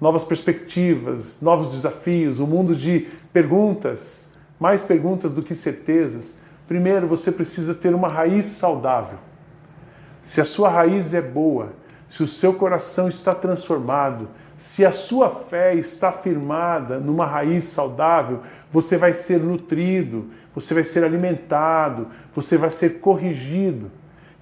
novas 0.00 0.24
perspectivas, 0.24 1.42
novos 1.42 1.70
desafios, 1.70 2.40
um 2.40 2.46
mundo 2.46 2.74
de 2.74 3.08
perguntas, 3.34 4.32
mais 4.58 4.82
perguntas 4.82 5.32
do 5.32 5.42
que 5.42 5.54
certezas. 5.54 6.38
Primeiro, 6.66 7.06
você 7.06 7.30
precisa 7.30 7.74
ter 7.74 7.94
uma 7.94 8.08
raiz 8.08 8.46
saudável. 8.46 9.18
Se 10.22 10.40
a 10.40 10.44
sua 10.46 10.70
raiz 10.70 11.12
é 11.12 11.20
boa, 11.20 11.74
se 12.10 12.24
o 12.24 12.26
seu 12.26 12.52
coração 12.52 13.08
está 13.08 13.32
transformado, 13.32 14.28
se 14.58 14.84
a 14.84 14.90
sua 14.90 15.30
fé 15.30 15.74
está 15.76 16.10
firmada 16.10 16.98
numa 16.98 17.24
raiz 17.24 17.64
saudável, 17.64 18.40
você 18.72 18.96
vai 18.96 19.14
ser 19.14 19.38
nutrido, 19.38 20.26
você 20.52 20.74
vai 20.74 20.82
ser 20.82 21.04
alimentado, 21.04 22.08
você 22.34 22.58
vai 22.58 22.70
ser 22.70 22.98
corrigido. 22.98 23.92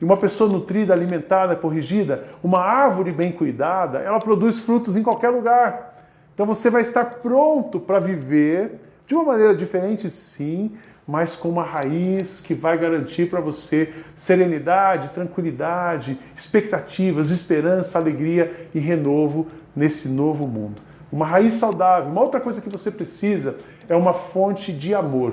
E 0.01 0.05
uma 0.05 0.17
pessoa 0.17 0.51
nutrida, 0.51 0.95
alimentada, 0.95 1.55
corrigida, 1.55 2.25
uma 2.43 2.61
árvore 2.61 3.13
bem 3.13 3.31
cuidada, 3.31 3.99
ela 3.99 4.19
produz 4.19 4.59
frutos 4.59 4.97
em 4.97 5.03
qualquer 5.03 5.29
lugar. 5.29 6.03
Então 6.33 6.47
você 6.47 6.71
vai 6.71 6.81
estar 6.81 7.05
pronto 7.05 7.79
para 7.79 8.01
viver 8.01 8.81
de 9.07 9.15
uma 9.15 9.25
maneira 9.25 9.55
diferente, 9.55 10.09
sim, 10.09 10.73
mas 11.09 11.35
com 11.35 11.49
uma 11.49 11.63
raiz 11.63 12.39
que 12.39 12.53
vai 12.53 12.77
garantir 12.77 13.31
para 13.31 13.41
você 13.41 13.95
serenidade, 14.15 15.09
tranquilidade, 15.15 16.21
expectativas, 16.37 17.31
esperança, 17.31 17.99
alegria 17.99 18.69
e 18.75 18.79
renovo 18.79 19.47
nesse 19.75 20.07
novo 20.07 20.47
mundo. 20.47 20.83
Uma 21.11 21.25
raiz 21.25 21.55
saudável. 21.55 22.11
Uma 22.11 22.21
outra 22.21 22.39
coisa 22.39 22.61
que 22.61 22.69
você 22.69 22.91
precisa 22.91 23.59
é 23.89 23.97
uma 23.97 24.13
fonte 24.13 24.71
de 24.71 24.95
amor. 24.95 25.33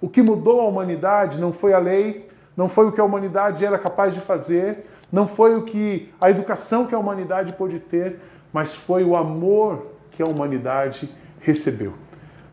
O 0.00 0.08
que 0.08 0.22
mudou 0.22 0.62
a 0.62 0.64
humanidade 0.64 1.38
não 1.38 1.52
foi 1.52 1.74
a 1.74 1.78
lei, 1.78 2.26
não 2.56 2.66
foi 2.66 2.86
o 2.86 2.92
que 2.92 3.00
a 3.00 3.04
humanidade 3.04 3.62
era 3.62 3.78
capaz 3.78 4.14
de 4.14 4.20
fazer, 4.20 4.86
não 5.12 5.26
foi 5.26 5.54
o 5.54 5.64
que 5.64 6.10
a 6.18 6.30
educação 6.30 6.86
que 6.86 6.94
a 6.94 6.98
humanidade 6.98 7.52
pôde 7.52 7.78
ter, 7.78 8.18
mas 8.50 8.74
foi 8.74 9.04
o 9.04 9.14
amor 9.14 9.88
que 10.12 10.22
a 10.22 10.26
humanidade 10.26 11.12
recebeu. 11.40 11.92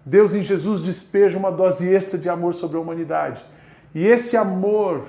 Deus 0.08 0.34
em 0.34 0.42
Jesus 0.42 0.82
despeja 0.82 1.38
uma 1.38 1.52
dose 1.52 1.86
extra 1.86 2.18
de 2.18 2.30
amor 2.30 2.54
sobre 2.54 2.78
a 2.78 2.80
humanidade. 2.80 3.44
E 3.94 4.08
esse 4.08 4.38
amor 4.38 5.04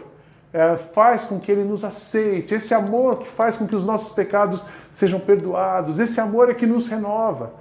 é, 0.53 0.77
faz 0.77 1.23
com 1.23 1.39
que 1.39 1.53
ele 1.53 1.63
nos 1.63 1.85
aceite, 1.85 2.55
esse 2.55 2.75
amor 2.75 3.19
que 3.19 3.29
faz 3.29 3.57
com 3.57 3.65
que 3.65 3.77
os 3.77 3.85
nossos 3.85 4.13
pecados 4.13 4.65
sejam 4.91 5.21
perdoados, 5.21 6.01
esse 6.01 6.21
amor 6.21 6.51
é 6.51 6.55
que 6.55 6.67
nos 6.67 6.89
renova. 6.89 7.53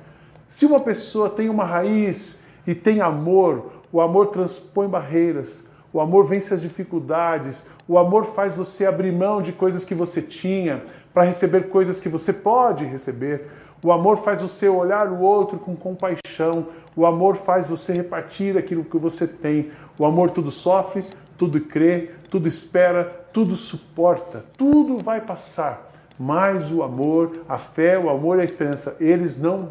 Se 0.47 0.65
uma 0.65 0.79
pessoa 0.79 1.29
tem 1.29 1.47
uma 1.47 1.63
raiz 1.63 2.41
e 2.65 2.73
tem 2.73 3.01
amor, 3.01 3.71
o 3.91 4.01
amor 4.01 4.27
transpõe 4.27 4.87
barreiras, 4.87 5.67
o 5.93 6.01
amor 6.01 6.25
vence 6.25 6.55
as 6.55 6.61
dificuldades, 6.61 7.69
o 7.87 7.99
amor 7.99 8.33
faz 8.33 8.55
você 8.55 8.87
abrir 8.87 9.11
mão 9.11 9.43
de 9.43 9.51
coisas 9.51 9.85
que 9.85 9.93
você 9.93 10.23
tinha 10.23 10.83
para 11.13 11.21
receber 11.21 11.69
coisas 11.69 11.99
que 11.99 12.09
você 12.09 12.33
pode 12.33 12.83
receber. 12.83 13.47
O 13.83 13.91
amor 13.91 14.17
faz 14.17 14.41
você 14.41 14.67
olhar 14.67 15.07
o 15.07 15.21
outro 15.21 15.59
com 15.59 15.75
compaixão. 15.75 16.67
O 16.95 17.05
amor 17.05 17.35
faz 17.35 17.67
você 17.67 17.93
repartir 17.93 18.57
aquilo 18.57 18.83
que 18.83 18.97
você 18.97 19.27
tem. 19.27 19.71
O 19.97 20.05
amor 20.05 20.31
tudo 20.31 20.51
sofre, 20.51 21.05
tudo 21.37 21.61
crê, 21.61 22.11
tudo 22.29 22.47
espera, 22.47 23.03
tudo 23.31 23.55
suporta. 23.55 24.43
Tudo 24.57 24.97
vai 24.97 25.21
passar. 25.21 25.91
Mas 26.19 26.71
o 26.71 26.81
amor, 26.81 27.43
a 27.47 27.59
fé, 27.59 27.99
o 27.99 28.09
amor 28.09 28.39
e 28.39 28.41
a 28.41 28.45
esperança, 28.45 28.97
eles 28.99 29.39
não, 29.39 29.69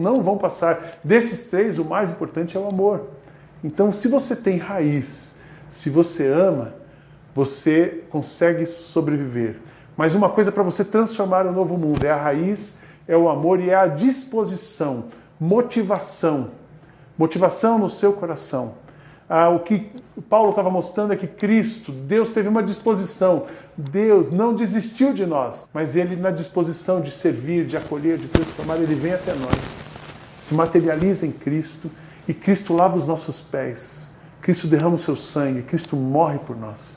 não 0.00 0.22
vão 0.22 0.36
passar. 0.36 0.98
Desses 1.04 1.48
três, 1.48 1.78
o 1.78 1.84
mais 1.84 2.10
importante 2.10 2.56
é 2.56 2.60
o 2.60 2.66
amor. 2.66 3.02
Então, 3.62 3.92
se 3.92 4.08
você 4.08 4.34
tem 4.34 4.58
raiz, 4.58 5.38
se 5.70 5.88
você 5.88 6.26
ama, 6.26 6.74
você 7.34 8.02
consegue 8.10 8.66
sobreviver. 8.66 9.60
Mas 9.96 10.16
uma 10.16 10.28
coisa 10.28 10.50
para 10.50 10.64
você 10.64 10.84
transformar 10.84 11.46
o 11.46 11.52
novo 11.52 11.78
mundo 11.78 12.04
é 12.04 12.10
a 12.10 12.16
raiz 12.16 12.82
é 13.06 13.16
o 13.16 13.28
amor 13.28 13.60
e 13.60 13.70
é 13.70 13.74
a 13.74 13.86
disposição, 13.86 15.04
motivação. 15.38 16.50
Motivação 17.16 17.78
no 17.78 17.88
seu 17.88 18.12
coração. 18.12 18.74
Ah, 19.28 19.48
o 19.48 19.60
que 19.60 19.90
Paulo 20.28 20.50
estava 20.50 20.70
mostrando 20.70 21.12
é 21.12 21.16
que 21.16 21.26
Cristo, 21.26 21.92
Deus 21.92 22.30
teve 22.30 22.48
uma 22.48 22.62
disposição. 22.62 23.44
Deus 23.76 24.30
não 24.30 24.54
desistiu 24.54 25.12
de 25.12 25.24
nós, 25.24 25.68
mas 25.72 25.96
Ele, 25.96 26.16
na 26.16 26.30
disposição 26.30 27.00
de 27.00 27.10
servir, 27.10 27.66
de 27.66 27.76
acolher, 27.76 28.18
de 28.18 28.28
transformar, 28.28 28.76
Ele 28.76 28.94
vem 28.94 29.12
até 29.12 29.32
nós, 29.34 29.56
se 30.42 30.54
materializa 30.54 31.26
em 31.26 31.32
Cristo 31.32 31.90
e 32.28 32.34
Cristo 32.34 32.74
lava 32.74 32.96
os 32.96 33.06
nossos 33.06 33.40
pés. 33.40 34.08
Cristo 34.40 34.66
derrama 34.66 34.96
o 34.96 34.98
seu 34.98 35.16
sangue, 35.16 35.62
Cristo 35.62 35.96
morre 35.96 36.38
por 36.38 36.56
nós. 36.56 36.96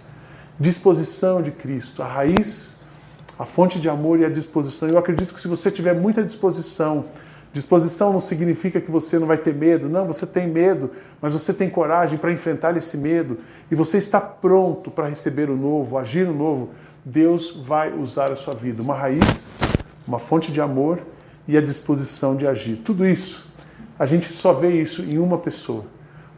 Disposição 0.59 1.41
de 1.41 1.51
Cristo, 1.51 2.03
a 2.03 2.07
raiz 2.07 2.76
a 3.38 3.45
fonte 3.45 3.80
de 3.80 3.88
amor 3.88 4.19
e 4.19 4.26
a 4.26 4.30
disposição. 4.30 4.89
Eu 4.89 4.97
acredito 4.97 5.34
que 5.34 5.41
se 5.41 5.47
você 5.47 5.69
tiver 5.69 5.93
muita 5.93 6.23
disposição, 6.23 7.06
disposição 7.54 8.12
não 8.12 8.19
significa 8.19 8.82
que 8.82 8.91
você 8.91 9.17
não 9.19 9.28
vai 9.28 9.38
ter 9.38 9.54
medo, 9.54 9.89
não, 9.89 10.06
você 10.06 10.26
tem 10.26 10.47
medo, 10.47 10.91
mas 11.21 11.34
você 11.34 11.54
tem 11.54 11.69
coragem 11.69 12.17
para 12.17 12.32
enfrentar 12.32 12.76
esse 12.78 12.97
medo 12.97 13.39
e 13.69 13.76
você 13.76 13.97
está 13.97 14.19
pronto 14.19 14.91
para 14.91 15.08
receber 15.08 15.50
o 15.50 15.56
novo, 15.56 15.97
agir 15.97 16.26
no 16.26 16.34
novo. 16.34 16.69
Deus 17.06 17.56
vai 17.56 17.93
usar 17.93 18.32
a 18.32 18.36
sua 18.36 18.54
vida, 18.54 18.82
uma 18.82 18.95
raiz, 18.95 19.23
uma 20.08 20.19
fonte 20.19 20.52
de 20.52 20.60
amor 20.60 21.00
e 21.47 21.58
a 21.58 21.62
disposição 21.62 22.36
de 22.36 22.45
agir. 22.45 22.78
Tudo 22.84 23.06
isso, 23.08 23.47
a 23.97 24.06
gente 24.06 24.34
só 24.34 24.54
vê 24.54 24.82
isso 24.82 25.02
em 25.02 25.17
uma 25.17 25.38
pessoa. 25.38 25.86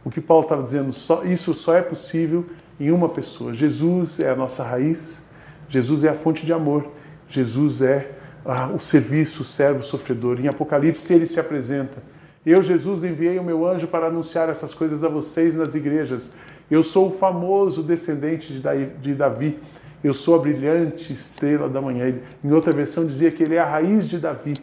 O 0.04 0.10
que 0.10 0.20
Paulo 0.20 0.44
estava 0.44 0.62
dizendo, 0.62 0.92
só, 0.92 1.24
isso 1.24 1.52
só 1.52 1.74
é 1.74 1.82
possível 1.82 2.46
em 2.78 2.90
uma 2.90 3.08
pessoa. 3.08 3.52
Jesus 3.52 4.20
é 4.20 4.30
a 4.30 4.36
nossa 4.36 4.62
raiz, 4.62 5.20
Jesus 5.70 6.04
é 6.04 6.08
a 6.08 6.14
fonte 6.14 6.44
de 6.44 6.52
amor. 6.52 6.88
Jesus 7.28 7.80
é 7.80 8.10
ah, 8.44 8.68
o 8.74 8.80
serviço, 8.80 9.42
o 9.42 9.46
servo 9.46 9.82
sofredor. 9.82 10.38
Em 10.40 10.48
Apocalipse 10.48 11.14
ele 11.14 11.26
se 11.26 11.38
apresenta. 11.38 12.02
Eu, 12.44 12.62
Jesus, 12.62 13.04
enviei 13.04 13.38
o 13.38 13.44
meu 13.44 13.66
anjo 13.66 13.86
para 13.86 14.06
anunciar 14.06 14.48
essas 14.48 14.74
coisas 14.74 15.04
a 15.04 15.08
vocês 15.08 15.54
nas 15.54 15.74
igrejas. 15.74 16.34
Eu 16.70 16.82
sou 16.82 17.08
o 17.08 17.18
famoso 17.18 17.82
descendente 17.82 18.52
de 19.00 19.14
Davi. 19.14 19.58
Eu 20.02 20.14
sou 20.14 20.34
a 20.34 20.38
brilhante 20.38 21.12
estrela 21.12 21.68
da 21.68 21.80
manhã. 21.80 22.14
Em 22.42 22.52
outra 22.52 22.72
versão 22.72 23.06
dizia 23.06 23.30
que 23.30 23.42
ele 23.42 23.54
é 23.54 23.60
a 23.60 23.68
raiz 23.68 24.08
de 24.08 24.18
Davi. 24.18 24.54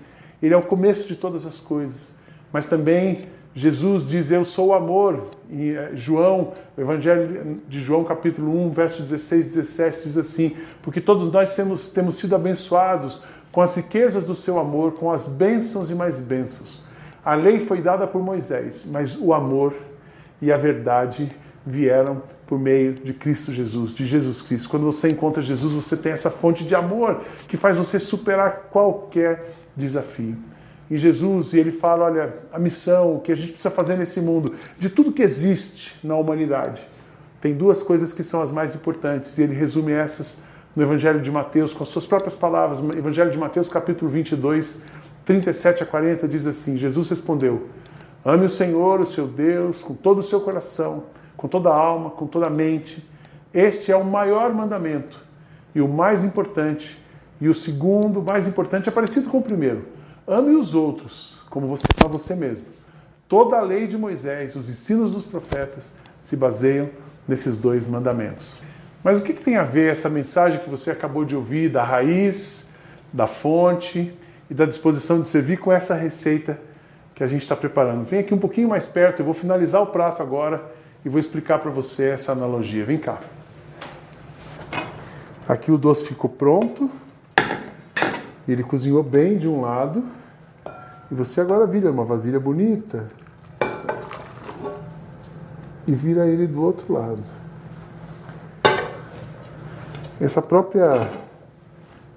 Ele 0.42 0.54
é 0.54 0.58
o 0.58 0.64
começo 0.64 1.08
de 1.08 1.16
todas 1.16 1.46
as 1.46 1.60
coisas. 1.60 2.16
Mas 2.52 2.68
também 2.68 3.22
Jesus 3.58 4.08
diz: 4.08 4.32
Eu 4.32 4.46
sou 4.46 4.68
o 4.68 4.74
amor. 4.76 5.30
Eh, 5.52 5.90
João, 5.96 6.54
o 6.78 6.80
Evangelho 6.82 7.60
de 7.68 7.82
João, 7.82 8.04
capítulo 8.04 8.56
1, 8.68 8.70
verso 8.70 9.02
16 9.02 9.48
e 9.48 9.50
17, 9.50 10.04
diz 10.04 10.16
assim: 10.16 10.56
Porque 10.84 11.02
todos 11.02 11.32
nós 11.32 11.56
temos, 11.56 11.90
temos 11.90 12.18
sido 12.18 12.36
abençoados 12.36 13.24
com 13.52 13.60
as 13.60 13.76
riquezas 13.76 14.28
do 14.28 14.36
seu 14.36 14.60
amor, 14.60 14.92
com 14.92 15.12
as 15.12 15.28
bênçãos 15.28 15.90
e 15.90 15.96
mais 15.96 16.20
bênçãos. 16.20 16.84
A 17.26 17.34
lei 17.34 17.60
foi 17.60 17.82
dada 17.82 18.06
por 18.06 18.22
Moisés, 18.22 18.88
mas 18.92 19.18
o 19.20 19.34
amor 19.34 19.74
e 20.40 20.52
a 20.52 20.58
verdade 20.58 21.28
vieram 21.66 22.22
por 22.46 22.60
meio 22.60 22.94
de 22.94 23.12
Cristo 23.12 23.52
Jesus, 23.52 23.92
de 23.92 24.06
Jesus 24.06 24.40
Cristo. 24.40 24.70
Quando 24.70 24.86
você 24.86 25.10
encontra 25.10 25.42
Jesus, 25.42 25.74
você 25.74 25.98
tem 25.98 26.12
essa 26.12 26.30
fonte 26.30 26.64
de 26.64 26.76
amor 26.76 27.22
que 27.48 27.58
faz 27.58 27.76
você 27.76 28.00
superar 28.00 28.68
qualquer 28.70 29.50
desafio 29.76 30.38
em 30.90 30.98
Jesus 30.98 31.54
e 31.54 31.60
ele 31.60 31.72
fala: 31.72 32.06
olha, 32.06 32.34
a 32.52 32.58
missão, 32.58 33.16
o 33.16 33.20
que 33.20 33.32
a 33.32 33.36
gente 33.36 33.54
precisa 33.54 33.72
fazer 33.72 33.98
nesse 33.98 34.22
mundo, 34.22 34.54
de 34.80 34.90
tudo 34.90 35.12
que 35.12 35.22
existe 35.22 35.96
na 36.04 36.16
humanidade, 36.16 36.82
tem 37.42 37.54
duas 37.54 37.84
coisas 37.84 38.14
que 38.14 38.24
são 38.24 38.42
as 38.42 38.52
mais 38.52 38.74
importantes 38.74 39.38
e 39.38 39.44
ele 39.44 39.54
resume 39.54 39.92
essas 39.92 40.44
no 40.76 40.84
Evangelho 40.84 41.22
de 41.22 41.32
Mateus 41.32 41.74
com 41.74 41.84
as 41.84 41.90
suas 41.90 42.06
próprias 42.06 42.36
palavras. 42.36 42.80
Evangelho 42.96 43.32
de 43.32 43.38
Mateus, 43.38 43.70
capítulo 43.70 44.10
22, 44.12 44.82
37 45.26 45.84
a 45.84 45.86
40, 45.86 46.28
diz 46.28 46.48
assim: 46.48 46.78
Jesus 46.78 47.10
respondeu: 47.10 47.68
Ame 48.24 48.46
o 48.46 48.50
Senhor, 48.50 49.02
o 49.02 49.06
seu 49.06 49.28
Deus, 49.28 49.82
com 49.82 49.94
todo 49.94 50.20
o 50.20 50.24
seu 50.24 50.42
coração, 50.42 51.04
com 51.36 51.48
toda 51.48 51.70
a 51.70 51.76
alma, 51.76 52.12
com 52.12 52.28
toda 52.28 52.48
a 52.48 52.50
mente. 52.50 53.08
Este 53.54 53.92
é 53.92 53.96
o 53.96 54.04
maior 54.04 54.54
mandamento 54.54 55.20
e 55.74 55.82
o 55.82 55.88
mais 55.88 56.24
importante. 56.24 57.04
E 57.40 57.48
o 57.48 57.54
segundo, 57.54 58.20
mais 58.20 58.48
importante, 58.48 58.90
é 58.90 58.92
parecido 58.92 59.30
com 59.30 59.38
o 59.38 59.44
primeiro 59.44 59.97
Ame 60.28 60.56
os 60.56 60.76
outros 60.76 61.38
como 61.50 61.68
você 61.68 61.86
ama 62.04 62.18
você 62.18 62.36
mesmo. 62.36 62.66
Toda 63.28 63.58
a 63.58 63.62
lei 63.62 63.88
de 63.88 63.98
Moisés, 63.98 64.56
os 64.56 64.70
ensinos 64.70 65.12
dos 65.12 65.26
profetas 65.26 65.98
se 66.22 66.36
baseiam 66.36 66.90
nesses 67.28 67.58
dois 67.58 67.88
mandamentos. 67.88 68.54
Mas 69.04 69.18
o 69.18 69.22
que, 69.22 69.34
que 69.34 69.44
tem 69.44 69.58
a 69.58 69.64
ver 69.64 69.92
essa 69.92 70.10
mensagem 70.10 70.60
que 70.60 70.70
você 70.70 70.92
acabou 70.92 71.26
de 71.26 71.36
ouvir 71.36 71.70
da 71.70 71.84
raiz, 71.84 72.72
da 73.12 73.28
fonte 73.28 74.14
e 74.50 74.54
da 74.54 74.66
disposição 74.66 75.22
de 75.22 75.28
servir 75.28 75.58
com 75.58 75.72
essa 75.72 75.94
receita 75.96 76.60
que 77.16 77.24
a 77.24 77.28
gente 77.28 77.42
está 77.42 77.56
preparando? 77.56 78.06
Vem 78.06 78.20
aqui 78.20 78.34
um 78.34 78.40
pouquinho 78.40 78.70
mais 78.70 78.86
perto, 78.86 79.22
eu 79.22 79.26
vou 79.26 79.34
finalizar 79.34 79.82
o 79.82 79.88
prato 79.88 80.22
agora 80.22 80.64
e 81.04 81.10
vou 81.10 81.20
explicar 81.20 81.60
para 81.60 81.72
você 81.72 82.10
essa 82.10 82.32
analogia. 82.32 82.86
Vem 82.86 82.98
cá. 82.98 83.20
Aqui 85.48 85.72
o 85.72 85.78
doce 85.78 86.06
ficou 86.06 86.30
pronto. 86.30 86.90
Ele 88.48 88.64
cozinhou 88.64 89.04
bem 89.04 89.38
de 89.38 89.48
um 89.48 89.62
lado. 89.62 90.04
E 91.12 91.16
você 91.16 91.42
agora 91.42 91.66
vira 91.66 91.92
uma 91.92 92.06
vasilha 92.06 92.40
bonita 92.40 93.10
e 95.88 95.94
vira 95.94 96.28
ele 96.28 96.46
do 96.46 96.62
outro 96.62 96.94
lado. 96.94 97.24
Essa 100.20 100.42
própria 100.42 101.10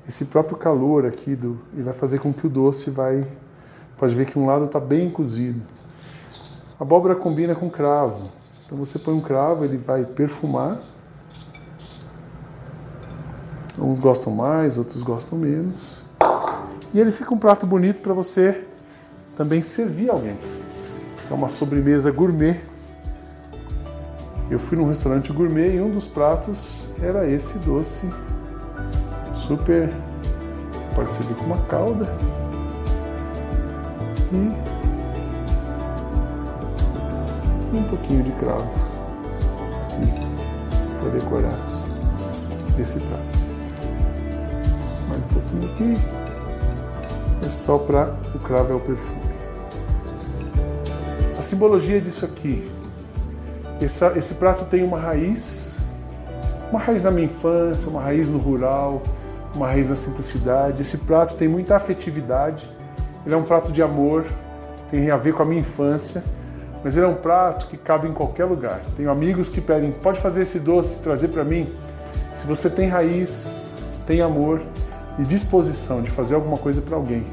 esse 0.09 0.25
próprio 0.25 0.57
calor 0.57 1.07
aqui 1.07 1.37
do 1.37 1.59
e 1.73 1.83
vai 1.83 1.95
fazer 1.95 2.19
com 2.19 2.33
que 2.33 2.47
o 2.47 2.51
doce 2.51 2.91
vai 2.91 3.25
pode 3.97 4.15
ver 4.15 4.27
que 4.27 4.39
um 4.39 4.47
lado 4.47 4.65
está 4.65 4.81
bem 4.81 5.09
cozido. 5.09 5.61
A 6.79 6.83
abóbora 6.83 7.15
combina 7.15 7.55
com 7.55 7.71
cravo. 7.71 8.31
Então 8.65 8.77
você 8.77 8.99
põe 8.99 9.15
um 9.15 9.21
cravo, 9.21 9.65
ele 9.65 9.77
vai 9.77 10.05
perfumar. 10.05 10.81
Uns 13.79 13.99
gostam 13.99 14.33
mais, 14.33 14.79
outros 14.79 15.03
gostam 15.03 15.39
menos. 15.39 16.03
E 16.93 16.99
ele 16.99 17.13
fica 17.13 17.33
um 17.33 17.39
prato 17.39 17.67
bonito 17.67 18.01
para 18.01 18.13
você 18.13 18.65
também 19.37 19.63
servir 19.63 20.11
alguém. 20.11 20.37
É 21.31 21.35
uma 21.35 21.49
sobremesa 21.49 22.11
gourmet. 22.11 22.61
Eu 24.51 24.59
fui 24.59 24.77
num 24.77 24.89
restaurante 24.89 25.33
gourmet 25.33 25.77
e 25.77 25.81
um 25.81 25.91
dos 25.91 26.07
pratos 26.07 26.89
era 27.01 27.29
esse 27.29 27.57
doce 27.59 28.11
super. 29.47 29.89
Pode 30.95 31.13
servir 31.13 31.35
com 31.35 31.45
uma 31.45 31.59
calda. 31.67 32.05
E 34.33 34.71
um 37.77 37.85
pouquinho 37.85 38.25
de 38.25 38.33
cravo 38.33 38.69
para 41.01 41.11
decorar 41.11 41.55
esse 42.79 43.01
prato. 43.01 43.39
Mais 45.09 45.19
um 45.19 45.29
pouquinho 45.29 45.73
aqui. 45.73 45.95
Só 47.51 47.79
para 47.79 48.15
o 48.35 48.39
cravo 48.39 48.73
é 48.73 48.77
o 48.77 48.81
perfume 48.81 49.31
simbologia 51.51 52.01
disso 52.01 52.25
aqui 52.25 52.65
Esse, 53.83 54.07
esse 54.17 54.35
prato 54.35 54.65
tem 54.67 54.85
uma 54.85 55.01
raiz, 55.01 55.77
uma 56.71 56.79
raiz 56.79 57.03
na 57.03 57.11
minha 57.11 57.27
infância, 57.27 57.91
uma 57.91 58.01
raiz 58.01 58.29
no 58.29 58.39
rural, 58.39 59.03
uma 59.55 59.67
raiz 59.67 59.89
na 59.89 59.97
simplicidade. 59.97 60.83
Esse 60.83 60.99
prato 60.99 61.35
tem 61.35 61.49
muita 61.49 61.77
afetividade, 61.77 62.69
ele 63.27 63.35
é 63.35 63.39
um 63.39 63.43
prato 63.43 63.73
de 63.73 63.83
amor, 63.83 64.25
tem 64.91 65.11
a 65.11 65.17
ver 65.17 65.35
com 65.35 65.43
a 65.43 65.47
minha 65.47 65.61
infância, 65.61 66.23
mas 66.85 66.97
ele 66.97 67.05
é 67.05 67.09
um 67.09 67.15
prato 67.15 67.67
que 67.67 67.77
cabe 67.77 68.07
em 68.07 68.13
qualquer 68.13 68.45
lugar. 68.45 68.81
Tenho 68.97 69.11
amigos 69.11 69.49
que 69.49 69.61
pedem, 69.61 69.91
pode 69.91 70.21
fazer 70.21 70.43
esse 70.43 70.61
doce, 70.61 70.97
trazer 71.03 71.29
para 71.29 71.43
mim? 71.43 71.75
Se 72.37 72.47
você 72.47 72.71
tem 72.71 72.89
raiz, 72.89 73.67
tem 74.07 74.21
amor 74.21 74.63
e 75.19 75.23
disposição 75.23 76.01
de 76.01 76.11
fazer 76.11 76.35
alguma 76.35 76.57
coisa 76.57 76.81
para 76.81 76.97
alguém, 76.97 77.25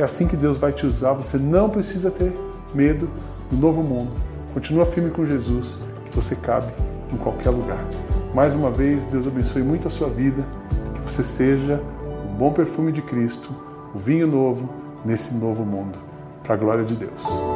é 0.00 0.04
assim 0.04 0.26
que 0.26 0.36
Deus 0.36 0.58
vai 0.58 0.72
te 0.72 0.86
usar. 0.86 1.12
Você 1.12 1.36
não 1.38 1.68
precisa 1.68 2.10
ter 2.10 2.32
medo 2.74 3.08
do 3.50 3.56
novo 3.56 3.82
mundo. 3.82 4.12
Continua 4.54 4.86
firme 4.86 5.10
com 5.10 5.24
Jesus, 5.26 5.80
que 6.06 6.16
você 6.16 6.34
cabe 6.34 6.72
em 7.12 7.16
qualquer 7.16 7.50
lugar. 7.50 7.84
Mais 8.34 8.54
uma 8.54 8.70
vez, 8.70 9.04
Deus 9.06 9.26
abençoe 9.26 9.62
muito 9.62 9.88
a 9.88 9.90
sua 9.90 10.08
vida, 10.08 10.44
que 10.94 11.12
você 11.12 11.22
seja 11.22 11.80
um 12.24 12.34
bom 12.36 12.52
perfume 12.52 12.92
de 12.92 13.02
Cristo, 13.02 13.54
o 13.94 13.98
vinho 13.98 14.26
novo 14.26 14.68
nesse 15.04 15.34
novo 15.34 15.64
mundo. 15.64 15.98
Para 16.42 16.54
a 16.54 16.58
glória 16.58 16.84
de 16.84 16.94
Deus. 16.94 17.49